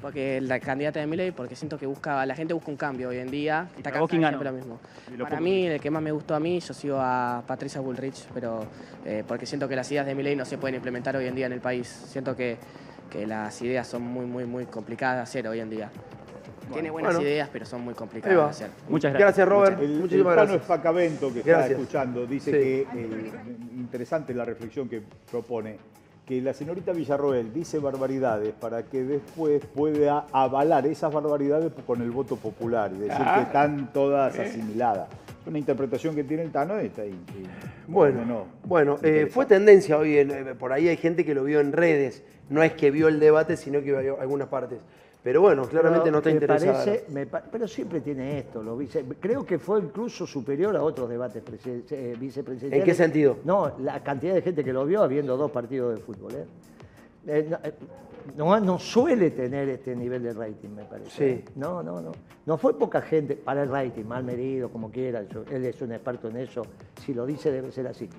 [0.02, 3.18] Porque la candidata de Milei, porque siento que busca, la gente busca un cambio hoy
[3.18, 3.68] en día.
[3.76, 4.80] Está siempre lo mismo.
[5.16, 8.26] Lo Para mí, el que más me gustó a mí, yo sigo a Patricia Bullrich,
[8.34, 8.66] pero
[9.04, 11.46] eh, porque siento que las ideas de Milei no se pueden implementar hoy en día
[11.46, 11.86] en el país.
[11.86, 12.58] Siento que,
[13.10, 15.90] que las ideas son muy, muy, muy complicadas de hacer hoy en día.
[16.72, 17.28] Tiene buenas Bueno.
[17.28, 18.70] ideas, pero son muy complicadas de hacer.
[18.88, 19.28] Muchas gracias.
[19.36, 19.78] Gracias, Robert.
[19.80, 20.62] El, el Muchísimas Tano gracias.
[20.62, 21.70] Espacavento, que está Gracias.
[21.78, 22.56] escuchando, dice Sí.
[22.56, 23.46] que, eh,
[23.76, 25.76] interesante la reflexión que propone,
[26.26, 32.10] que la señorita Villarroel dice barbaridades para que después pueda avalar esas barbaridades con el
[32.10, 34.40] voto popular y decir que están todas Sí.
[34.40, 35.08] asimiladas.
[35.42, 37.10] Es una interpretación que tiene el Tano y está ahí.
[37.10, 41.34] y- Bueno, no, bueno eh, fue tendencia hoy, en- eh, por ahí hay gente que
[41.34, 44.78] lo vio en redes, no es que vio el debate, sino que vio algunas partes.
[45.24, 46.84] Pero bueno, claramente no está me interesada.
[46.84, 51.08] parece- me pero siempre tiene esto, lo vice- creo que fue incluso superior a otros
[51.08, 52.78] debates eh, vicepresidenciales.
[52.78, 53.38] ¿En qué sentido?
[53.42, 56.32] No, la cantidad de gente que lo vio habiendo dos partidos de fútbol.
[56.34, 56.44] ¿eh?
[57.26, 57.74] Eh, no, eh,
[58.36, 61.10] no, no suele tener este nivel de rating, me parece.
[61.10, 61.24] Sí.
[61.24, 61.44] ¿eh?
[61.56, 62.12] No, no, no.
[62.44, 65.22] No fue poca gente para el rating, mal medido, como quiera.
[65.22, 66.60] yo- él es un experto en eso.
[67.02, 68.10] Si lo dice, debe ser así.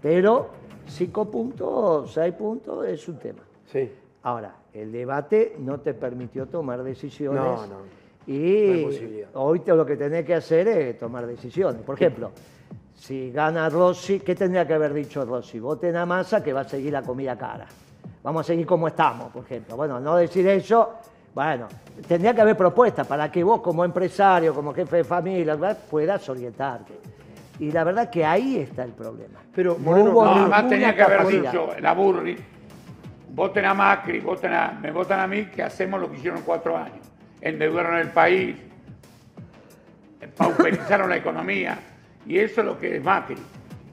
[0.00, 0.48] Pero
[0.86, 3.42] cinco puntos, seis puntos es un tema.
[3.66, 3.90] Sí.
[4.22, 7.40] Ahora, el debate no te permitió tomar decisiones.
[7.42, 8.04] No, no.
[8.26, 8.90] Y
[9.32, 11.82] No hoy te- lo que tenés que hacer es tomar decisiones.
[11.82, 12.30] Por ejemplo,
[12.94, 15.60] si gana Rossi, ¿qué tendría que haber dicho Rossi?
[15.60, 17.66] Voten a Massa que va a seguir la comida cara.
[18.22, 19.76] Vamos a seguir como estamos, por ejemplo.
[19.76, 20.94] Bueno, no decir eso,
[21.34, 21.68] bueno,
[22.08, 25.78] tendría que haber propuestas para que vos como empresario, como jefe de familia, ¿verdad?
[25.90, 26.94] puedas orientarte.
[27.60, 29.40] Y la verdad que ahí está el problema.
[29.54, 32.36] Pero, No Moreno, hubo No, ninguna además tenía que haber dicho la Burri,
[33.34, 36.76] voten a Macri, voten a, me votan a mí, que hacemos lo que hicieron cuatro
[36.76, 37.10] años.
[37.40, 38.56] Endeudaron el país,
[40.36, 41.78] pauperizaron la economía,
[42.26, 43.36] y eso es lo que es Macri.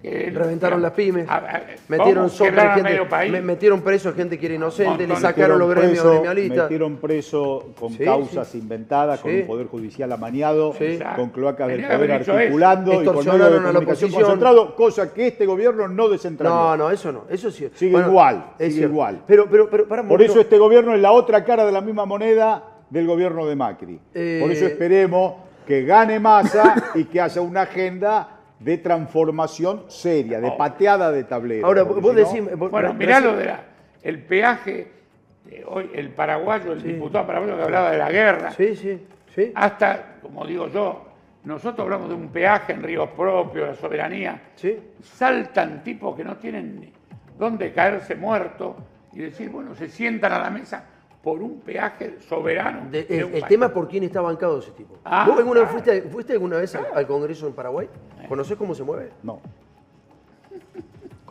[0.04, 4.46] Él- Reventaron las pymes, A- a- metieron sobre gente, medio me- metieron presos gente que
[4.48, 6.64] era inocente, le sacaron los gremios preso- gremialistas.
[6.64, 8.58] Metieron preso con Sí, causas sí.
[8.60, 11.00] inventadas, con un poder judicial amañado, Sí.
[11.16, 13.02] con cloacas del poder articulando eso.
[13.02, 14.22] y con medios de a comunicación oposición.
[14.22, 16.56] concentrado, cosa que este gobierno no descentralizó.
[16.56, 17.70] No, no, eso no, eso sí.
[17.74, 18.94] Sigue Bueno, igual, es sigue cierto.
[18.94, 19.22] igual.
[19.28, 22.06] Pero, pero, pero, para, Por eso este gobierno es la otra cara de la misma
[22.06, 24.00] moneda del gobierno de Macri.
[24.14, 25.36] Eh, Por eso esperemos
[25.66, 31.66] que gane masa y que haya una agenda de transformación seria, de pateada de tablero.
[31.66, 32.58] Ahora, vos si no- decís...
[32.58, 33.60] vos- Bueno, mirá lo de la,
[34.04, 34.92] el peaje,
[35.50, 39.04] eh, hoy el paraguayo, el diputado paraguayo que hablaba de la guerra, Sí, sí,
[39.34, 39.52] sí.
[39.56, 41.06] hasta, como digo yo,
[41.44, 44.78] nosotros hablamos de un peaje en ríos propios, la soberanía, Sí.
[45.02, 46.94] saltan tipos que no tienen ni
[47.40, 48.76] dónde caerse muertos
[49.14, 50.84] y decir, bueno, se sientan a la mesa
[51.24, 52.90] por un peaje soberano.
[52.90, 53.50] De- de el un el país.
[53.50, 54.96] tema es por quién está bancado ese tipo.
[55.04, 55.84] Ah, ¿Vos alguna vez claro.
[55.84, 57.88] fuiste, fuiste alguna vez al, al Congreso en Paraguay?
[58.28, 59.12] ¿Conocés cómo se mueve?
[59.24, 59.40] No.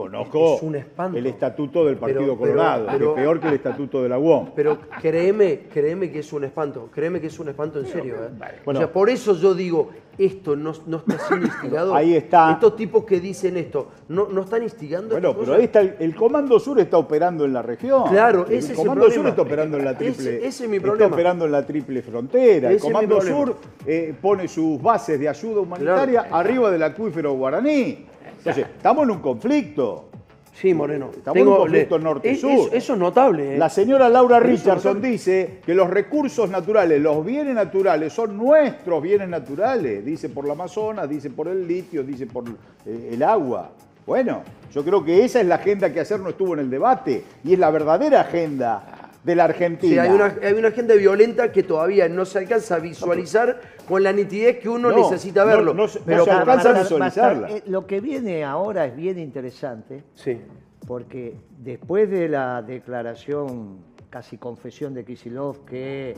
[0.00, 1.18] Conozco Es un espanto.
[1.18, 4.18] el estatuto del Partido Pero- pero- Colorado, que es peor que el estatuto de la
[4.18, 4.48] UOM.
[4.56, 8.14] Pero créeme, créeme que es un espanto, créeme que es un espanto en serio.
[8.14, 8.52] ¿eh?
[8.64, 8.80] Bueno.
[8.80, 11.94] o sea, por eso yo digo, esto no, no está siendo instigado.
[11.94, 12.52] Ahí está.
[12.52, 15.10] Estos tipos que dicen esto, no, no están instigando.
[15.14, 15.58] Bueno, pero cosas?
[15.58, 18.04] ahí está el, el Comando Sur está operando en la región.
[18.08, 19.22] Claro, el ese es el Comando problema.
[19.22, 20.36] Sur está operando en la triple.
[20.36, 21.14] Ese- ese es mi Está problema.
[21.14, 22.70] operando en la triple frontera.
[22.72, 23.20] Ese el Comando.
[23.20, 28.06] Sur eh, pone sus bases de ayuda humanitaria arriba del acuífero guaraní.
[28.38, 30.06] Entonces, estamos en un conflicto.
[30.52, 31.10] Sí, Moreno.
[31.16, 32.50] Estamos Tengo- en un conflicto norte-sur.
[32.50, 33.54] es- eso es notable.
[33.54, 33.58] ¿eh?
[33.58, 39.28] La señora Laura Richardson dice que los recursos naturales, los bienes naturales, son nuestros bienes
[39.28, 40.04] naturales.
[40.04, 42.44] Dice por la Amazonas, dice por el litio, dice por
[42.84, 43.70] eh, el agua.
[44.06, 44.42] Bueno,
[44.74, 47.52] yo creo que esa es la agenda que ayer no estuvo en el debate y
[47.54, 48.82] es la verdadera agenda
[49.22, 49.92] de la Argentina.
[49.92, 54.02] Sí, hay una, hay una agenda violenta que todavía no se alcanza a visualizar con
[54.02, 55.74] la nitidez que uno necesita verlo.
[55.74, 57.50] No, pero se alcanza a visualizarla.
[57.50, 60.04] Eh, lo que viene ahora es bien interesante.
[60.14, 60.40] Sí.
[60.86, 66.14] Porque después de la declaración, casi confesión de Kisilov, que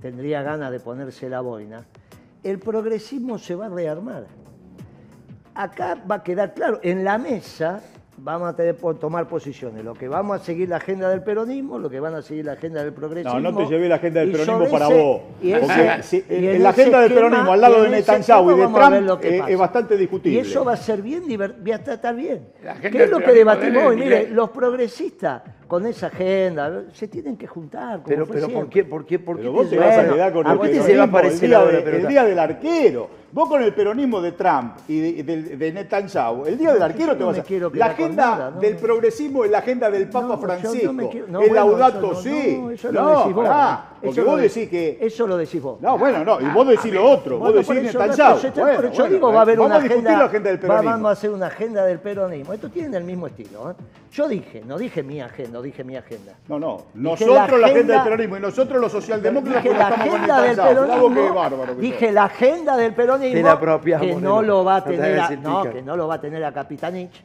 [0.00, 1.86] tendría ganas de ponerse la boina,
[2.42, 4.26] el progresismo se va a rearmar.
[5.54, 7.80] Acá va a quedar claro, en la mesa
[8.22, 9.84] vamos a tener tomar posiciones.
[9.84, 12.52] Lo que vamos a seguir la agenda del peronismo, lo que van a seguir la
[12.52, 13.40] agenda del progresismo.
[13.40, 15.20] No, no te llevé la agenda del peronismo para vos.
[15.42, 19.58] Y ese, la agenda del peronismo al lado de Netanyahu y de Trump eh, es
[19.58, 20.38] bastante discutible.
[20.38, 22.48] Y eso va a ser bien, va a tratar bien.
[22.80, 23.96] ¿Qué es lo que debatimos hoy?
[23.96, 28.00] Mire, los progresistas con esa agenda, se tienen que juntar.
[28.04, 30.60] Pero, ¿por qué, por qué, por qué pero vos te vas a con el,
[31.94, 33.08] el, día del arquero?
[33.30, 37.22] Vos con el peronismo de Trump y de, de, Netanyahu, el día del arquero te
[37.22, 37.44] vas a...
[37.48, 40.90] No la agenda del progresismo es la agenda del Papa Francisco.
[41.40, 42.60] El laudato sí.
[42.72, 44.98] Eso no, lo pará, porque vos decís que...
[45.00, 45.80] Eso lo decís vos.
[45.80, 48.40] No, bueno, no, y vos ah, decís lo otro, vos decís Netanyahu.
[48.92, 49.76] Yo digo, va a haber una agenda...
[49.76, 50.90] Vamos a discutir la agenda del peronismo.
[50.90, 52.52] Vamos a hacer una agenda del peronismo.
[52.54, 53.74] Esto tiene el mismo estilo, ¿eh?
[54.12, 56.32] Yo dije, no dije mi agenda, no dije mi agenda.
[56.48, 60.56] No, no, nosotros la agenda, del peronismo y nosotros los socialdemócratas dije la agenda del
[60.56, 63.58] peronismo, que Dije la agenda del peronismo
[64.00, 66.52] que no lo va a tener, a, no que no lo va a tener a
[66.52, 67.22] Capitanich.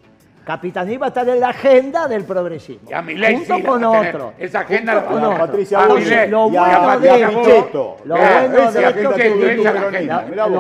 [0.48, 0.60] Va
[1.06, 2.88] a estar en la agenda del progresismo.
[2.88, 4.34] Y a junto con otro.
[4.38, 5.88] Esa agenda la Patricia ah,
[6.28, 8.16] lo bueno de esto, lo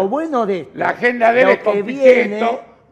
[0.08, 1.32] bueno de esto, la agenda.
[1.32, 2.40] De él.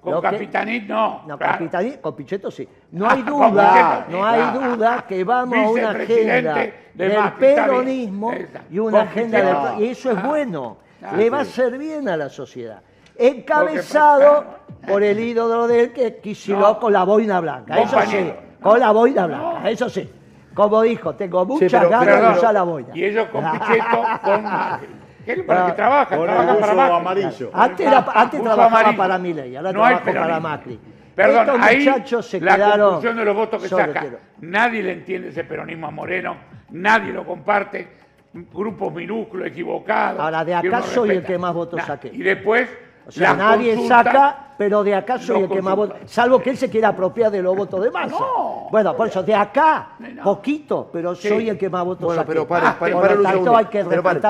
[0.03, 1.21] Con Capitanit no.
[1.25, 1.53] No, claro.
[1.53, 2.67] Capitanit, con Pichetto sí.
[2.91, 8.33] No ah, hay duda, no hay duda que vamos a una agenda de del peronismo
[8.69, 9.85] y una agenda del...
[9.85, 10.27] Y eso es ah.
[10.27, 12.81] bueno, ah, le va a ser bien a la sociedad.
[13.15, 14.45] Encabezado
[14.87, 16.79] por el ídolo de él, que es Kicillof no.
[16.79, 20.09] con la boina blanca, eso sí, con la boina blanca, eso sí.
[20.53, 22.89] Como dijo, tengo muchas ganas de usar la boina.
[22.93, 24.43] Y ellos con Pichetto, con
[25.45, 27.51] Para, que trabajen, con para amarillo.
[27.53, 28.97] Antes, era, antes trabajaba amarillo.
[28.97, 30.79] para Milei, ahora no trabaja para Macri.
[31.15, 34.05] Perdón, Estos muchachos ahí se la quedaron conclusión de los votos que saca.
[34.41, 36.35] Nadie le entiende ese peronismo a Moreno,
[36.71, 37.87] nadie lo comparte,
[38.33, 40.19] grupos minúsculos, equivocados.
[40.19, 41.27] Ahora, de acá soy respeta.
[41.27, 41.85] el que más votos nah.
[41.85, 42.09] saqué.
[42.11, 42.67] Y después
[43.07, 45.95] o sea, nadie saca, pero de acá soy el que más vota.
[46.05, 48.09] Salvo que él se quiera apropiar de los votos de más.
[48.09, 49.89] No, bueno, por eso, de acá,
[50.23, 53.15] poquito, pero soy el que más votos bueno, pero para, ah, pero para,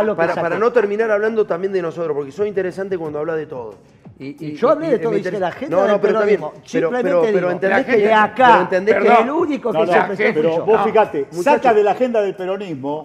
[0.03, 3.45] lo que para, no terminar hablando también de nosotros, porque soy interesante cuando habla de
[3.45, 3.75] todo.
[4.19, 8.45] Y, yo hablé de todo, dice la gente no, no, pero pero, que de acá,
[8.45, 10.41] pero entendés el único que se presenta.
[10.41, 13.03] Pero vos fíjate, ah, saca de la agenda del peronismo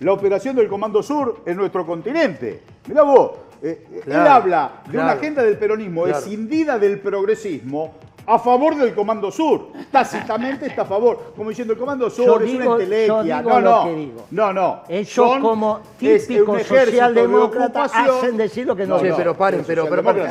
[0.00, 2.62] la operación del Comando Sur en nuestro continente.
[2.88, 3.32] Mirá vos,
[3.62, 7.94] eh, eh, él habla de una agenda del peronismo escindida del progresismo
[8.30, 9.68] a favor del Comando Sur.
[9.90, 11.32] Tácitamente está a favor.
[11.36, 13.42] Como diciendo, el Comando Sur es una entelequia.
[13.42, 13.90] no, no.
[14.30, 14.82] No, no.
[14.88, 18.98] Ellos como típicos socialdemócratas hacen decir lo que no.
[18.98, 19.16] no, no.
[19.16, 20.24] pero paren, pero, pero, pero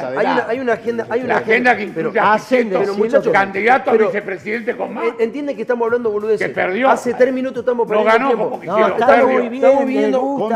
[0.48, 1.08] hay, una, agenda.
[1.10, 5.06] Hay una agenda, que pero, hacen pero muchachos, candidato a vicepresidente con más.
[5.20, 6.48] E, Entienden que estamos hablando boludeces.
[6.48, 6.90] Que perdió.
[6.90, 8.12] Hace tres minutos estamos perdiendo.
[8.12, 8.50] No ganó tiempo.
[8.50, 8.92] como quisieron.
[8.92, 10.50] Está muy bien, estamos viendo.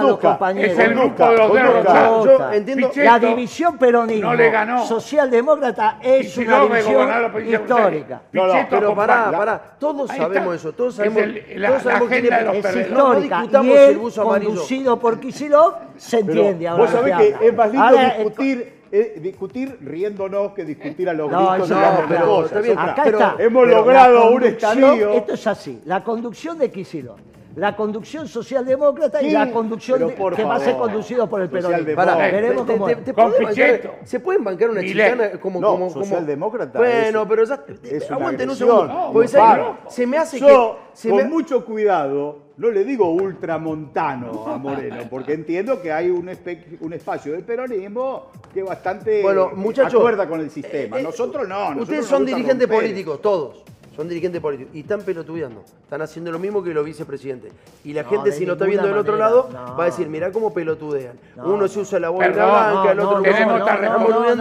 [0.57, 2.53] Es el grupo de los derrotados.
[2.53, 2.91] Entiendo.
[2.95, 4.27] La división peronista.
[4.27, 4.85] No le ganó.
[4.85, 7.09] Socialdemócrata es una división
[7.39, 8.21] histórica.
[8.31, 9.75] Pero pará, pará.
[9.79, 10.73] Todos sabemos eso.
[10.73, 12.17] Todos sabemos, todos sabemos la
[12.57, 12.89] agenda.
[12.89, 14.49] No, discutamos el buzo amarillo.
[14.49, 16.69] conducido por Kicillof, se entiende.
[16.71, 18.83] Vos sabés que, es más lindo discutir...
[18.93, 23.35] Eh, eh, discutir riéndonos que discutir a los gritos no, digamos, pero, acá está.
[23.39, 25.09] hemos logrado un estadio.
[25.13, 25.81] Esto es así.
[25.85, 27.19] La conducción de Kicillof
[27.55, 32.87] la conducción socialdemócrata y la conducción que va a ser conducido por el peronismo.
[34.05, 35.11] ¿Se pueden bancar una Milei.
[35.11, 37.63] chicana como, No, como, socialdemócrata Bueno, pero ya.
[37.83, 39.11] Es Aguanten un segundo.
[39.13, 40.79] porque, se me hace que.
[41.09, 46.77] con mucho cuidado, no le digo ultramontano a Moreno, porque entiendo que hay un, espe-
[46.81, 49.55] un espacio del peronismo que bastante Bueno, eh,
[49.97, 50.97] acuerda con el sistema.
[50.97, 51.55] Eh, eh, nosotros no.
[51.59, 53.63] nosotros Ustedes son dirigentes políticos, todos.
[53.95, 55.63] Son dirigentes políticos y están pelotudeando.
[55.83, 57.53] Están haciendo lo mismo que los vicepresidentes.
[57.83, 59.77] Y la no, gente, si no está viendo del otro lado, no.
[59.77, 61.13] va a decir, mirá cómo pelotudean.
[61.37, 64.33] Uno se usa la boina blanca, el otro tenemos otra responsabilidad.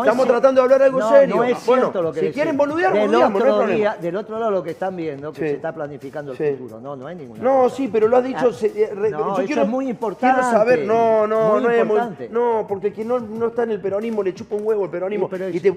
[0.00, 1.36] Estamos tratando de hablar algo serio.
[1.36, 3.96] No es cierto lo que Si quieren boludear, boludeamos, no problema.
[3.96, 6.78] Del otro lado lo que están viendo, que se está planificando el futuro.
[6.80, 7.42] No, no hay ninguna.
[7.42, 8.50] No, sí, pero lo has dicho.
[8.50, 10.40] Ah, eh, yo quiero muy importante.
[10.40, 11.98] Quiero saber, no, no, no es muy.
[12.30, 15.30] No, porque quien no está en el peronismo le chupa un huevo el peronismo.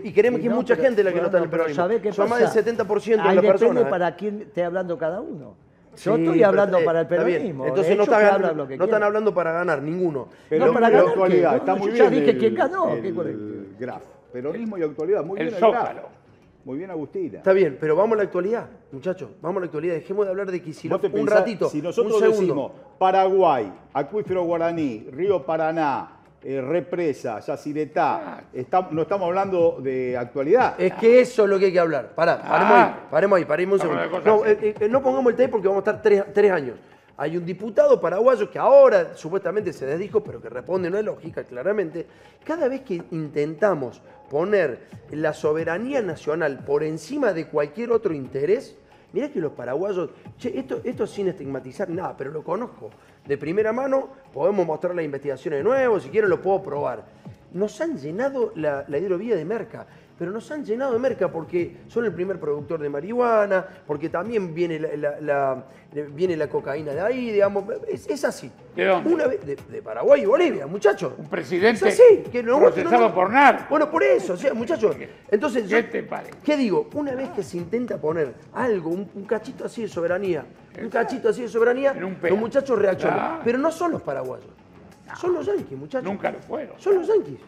[0.03, 1.81] Y queremos aquí no, mucha gente la que no está en el peronismo.
[1.81, 3.83] ¿sabe qué Son más del 70% de las personas.
[3.83, 3.87] ¿eh?
[3.89, 5.55] para quién esté hablando cada uno.
[5.97, 7.65] Yo sí, estoy hablando pero, para el peronismo.
[7.67, 10.29] Entonces no, está no están hablando para ganar, ninguno.
[10.49, 12.05] Pero no, para ganar, actualidad, está muy yo bien.
[12.05, 12.89] Ya dije el, quién ganó.
[12.93, 14.03] El, graf.
[14.31, 15.59] Peronismo y actualidad, muy el bien.
[15.59, 16.21] Zócalo.
[16.63, 17.39] Muy bien, Agustina.
[17.39, 19.31] Está bien, pero vamos a la actualidad, muchachos.
[19.41, 19.95] Vamos a la actualidad.
[19.95, 21.69] Dejemos de hablar de Kicillof un ratito.
[21.69, 22.41] Si nosotros un segundo.
[22.41, 30.75] decimos Paraguay, Acuífero Guaraní, Río Paraná, eh, represa, Yacyretá, está- no estamos hablando de actualidad.
[30.79, 32.13] Es que eso es lo que hay que hablar.
[32.15, 32.85] Pará, paremos Ah.
[32.87, 34.21] ahí, paremos ahí, paremos un a segundo.
[34.25, 36.75] No, eh, eh, no pongamos el tema porque vamos a estar tres, tres años.
[37.17, 42.07] Hay un diputado paraguayo que ahora supuestamente se desdijo, pero que responde una lógica, claramente.
[42.43, 44.79] Cada vez que intentamos poner
[45.11, 48.75] la soberanía nacional por encima de cualquier otro interés,
[49.13, 52.89] mirá que los paraguayos, che, esto, esto sin estigmatizar nada, pero lo conozco
[53.25, 57.05] de primera mano, podemos mostrar las investigaciones de nuevo, si quieren lo puedo probar.
[57.53, 59.85] Nos han llenado la, la hidrovía de merca,
[60.21, 64.53] pero nos han llenado de merca porque son el primer productor de marihuana, porque también
[64.53, 65.65] viene la, la- la-
[66.13, 68.51] viene la cocaína de ahí, digamos, es, es así.
[68.75, 69.11] ¿De dónde?
[69.11, 71.13] Una vez, de, de Paraguay y Bolivia, muchachos.
[71.17, 73.65] Un presidente es así, que no- procesado no- por NAR.
[73.67, 74.95] Bueno, por eso, o sea, muchachos.
[75.31, 76.33] Entonces, yo- ¿Qué te parece?
[76.43, 76.87] ¿Qué digo?
[76.93, 80.45] Una vez que se intenta poner algo, un, un cachito así de soberanía,
[80.79, 83.17] un cachito así de soberanía, los muchachos reaccionan.
[83.17, 83.41] Claro.
[83.43, 84.45] Pero no son los paraguayos,
[85.19, 86.03] son los yanquis, muchachos.
[86.07, 86.79] Nunca lo fueron.
[86.79, 87.39] Son los yanquis.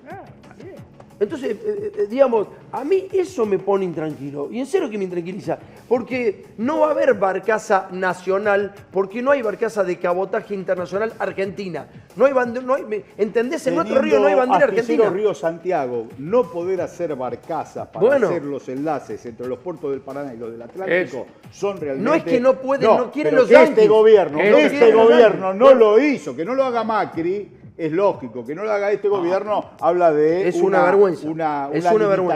[1.19, 4.49] Entonces, eh, eh, digamos, a mí eso me pone intranquilo.
[4.51, 5.57] Y en serio que me intranquiliza.
[5.87, 11.87] Porque no va a haber barcaza nacional, porque no hay barcaza de cabotaje internacional argentina.
[12.15, 13.65] No hay bandera, no hay, ¿entendés?
[13.67, 15.09] En nuestro río no hay bandera argentina.
[15.09, 18.27] Río Santiago, no poder hacer barcazas para Bueno.
[18.27, 22.09] hacer los enlaces entre los puertos del Paraná y los del Atlántico son realmente...
[22.09, 24.69] No es que no pueden, no quieren pero los que este gobierno, Que no este
[24.77, 28.63] quieren los gobierno no lo hizo, que no lo haga Macri, es lógico, que no
[28.63, 31.27] lo haga este gobierno habla de Es una vergüenza.
[31.27, 32.35] una, Es una una vergüenza.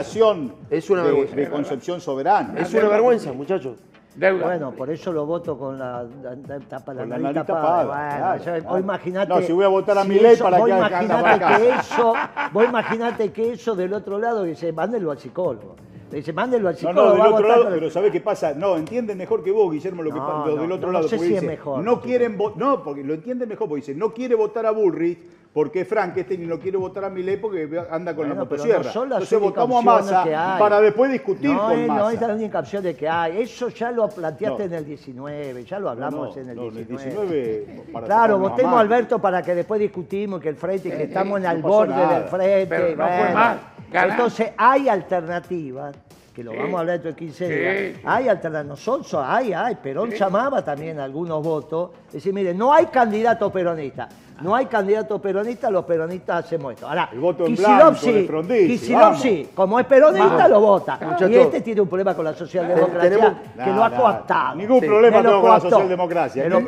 [0.70, 1.36] Es una de- vergüenza.
[1.36, 2.54] de, concepción soberana.
[2.60, 3.78] Es una vergüenza, muchachos.
[4.16, 7.84] Bueno, por eso lo voto con la, la- la tapa- la la nariz nariz tapada.
[7.84, 8.64] Bueno, claro, claro.
[8.68, 11.22] vos imaginate- No, si voy a votar a si Milei eso- para que haga imaginate
[11.44, 12.14] la que eso,
[12.52, 15.76] vos imaginate que eso del otro lado dice, mándelo al psicólogo.
[16.10, 17.06] Le dice, mándelo al No, psicólogo.
[17.06, 18.54] no, del va a otro lado, pero ¿sabés qué pasa?
[18.54, 20.92] No, entienden mejor que vos, Guillermo, lo que No, pasa lo no, del otro no,
[20.94, 21.02] lado.
[21.04, 21.84] no sé si es dice, mejor.
[21.84, 25.18] No quieren vo- no, porque lo entienden mejor, porque dice, no quiere votar a Bullrich
[25.52, 28.62] porque es Frankenstein y no quiere votar a Milei porque anda con la Bueno, pero
[28.62, 28.84] motosierra.
[28.84, 32.02] no son las Entonces votamos a Massa para después discutir no, con es, Massa.
[32.02, 33.40] no es la única opción de que hay.
[33.42, 34.64] Eso ya lo planteaste No.
[34.66, 37.64] en el 19, ya lo hablamos No, en el no, en el 19.
[37.66, 38.80] 19 para claro, votemos a.
[38.80, 41.94] Alberto para que después discutimos que el frente, que Eh, estamos en no el borde
[41.94, 42.20] nada.
[42.20, 42.66] del frente.
[42.68, 43.77] Pero no fue bueno.
[43.92, 45.96] Entonces hay alternativas.
[46.34, 46.56] Que lo Sí.
[46.58, 48.00] vamos a hablar dentro de 15 Sí, días.
[48.04, 49.74] Hay alternativas, no son, son- hay, hay.
[49.74, 51.90] Perón llamaba también algunos votos.
[52.06, 54.08] Es decir, mire, no hay candidato peronista.
[54.40, 56.86] No hay candidato peronista, los peronistas hacemos esto.
[56.88, 60.50] Ahora, El voto en blanco sí, Frondizi, Kicillof sí, como es peronista, Vamos.
[60.50, 60.98] lo vota.
[61.02, 61.30] Muchachos.
[61.30, 64.54] Y este tiene un problema con la socialdemocracia Tenemos- que lo ha Nada, coaptado.
[64.54, 64.86] Ningún Sí.
[64.86, 66.42] problema tengo con la socialdemocracia.
[66.44, 66.64] Cero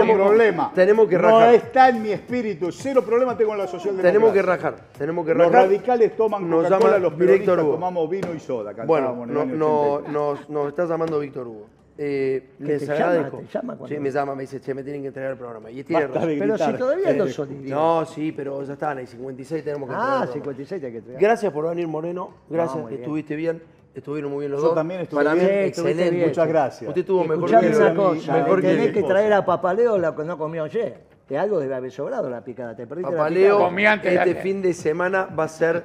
[0.00, 0.72] Tenemos- problema.
[0.74, 1.54] tenemos que No rajar.
[1.54, 2.72] está en mi espíritu.
[2.72, 4.12] Cero problema tengo con la socialdemocracia.
[4.12, 5.62] Tenemos que rajar, tenemos que Los rajar.
[5.66, 7.72] radicales toman Nos Coca-Cola, llama los Víctor peronistas Hugo.
[7.74, 8.72] tomamos vino y soda.
[8.84, 10.12] Bueno, no, no, 83.
[10.12, 11.66] nos, nos está llamando Víctor Hugo.
[12.04, 12.98] Eh, ¿Que les te llama?
[13.10, 13.38] agradezco.
[13.38, 15.70] ¿Te llama cuando- Sí, me llama, me dice, che, me tienen que entregar el programa.
[15.70, 16.36] Y tiene Basta razón.
[16.38, 17.66] Pero si todavía no Eh, son.
[17.68, 20.32] No, sí, pero ya están ahí, 56 tenemos que entregar Ah, el programa.
[20.34, 21.22] 56 hay que entregar.
[21.22, 22.30] Gracias por venir, Moreno.
[22.50, 23.02] Gracias, muy bien.
[23.02, 23.62] estuviste bien.
[23.94, 24.74] Estuvieron muy bien los Yo dos.
[24.74, 25.46] también estuve Para bien.
[25.46, 26.10] mí, excelente.
[26.10, 26.28] bien.
[26.28, 26.88] Muchas gracias.
[26.88, 30.24] Usted estuvo mejor que una cosa, mejor que tenés que traer a Papaleo lo que
[30.24, 31.11] no comió ayer.
[31.28, 32.74] Que algo debe haber sobrado la picada.
[32.76, 33.92] Te perdiste la Papaleo, picada.
[33.92, 35.84] Antes de este fin de semana va a ser,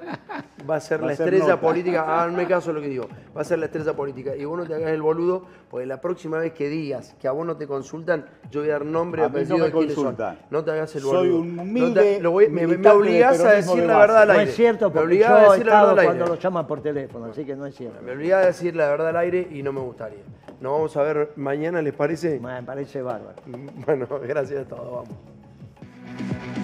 [0.70, 1.62] va a ser Va la ser estrella nota.
[1.62, 2.02] política.
[2.22, 3.08] Háganme caso a lo que digo.
[3.38, 4.36] Va a ser la estrella política.
[4.36, 7.32] Y vos no te hagas el boludo, porque la próxima vez que digas que a
[7.32, 9.72] vos no te consultan, yo voy a dar nombre y A no apellido me de
[9.72, 10.04] quiénes son.
[10.06, 10.40] consultan.
[10.50, 11.20] No te hagas el boludo.
[11.22, 14.22] Soy un No te- humilde lo voy- me, me obligás a decir de la verdad
[14.24, 14.50] al No aire.
[14.50, 16.06] es cierto, me porque obligás yo a he decir la verdad al aire.
[16.16, 18.02] cuando lo llaman por teléfono, así que no es cierto.
[18.02, 20.24] Me obligás a decir la verdad al aire y no me gustaría.
[20.60, 22.39] Nos vamos a ver mañana, ¿les parece?
[22.39, 23.36] Me parece bárbaro.
[23.86, 26.57] Bueno, gracias a todos, vamos.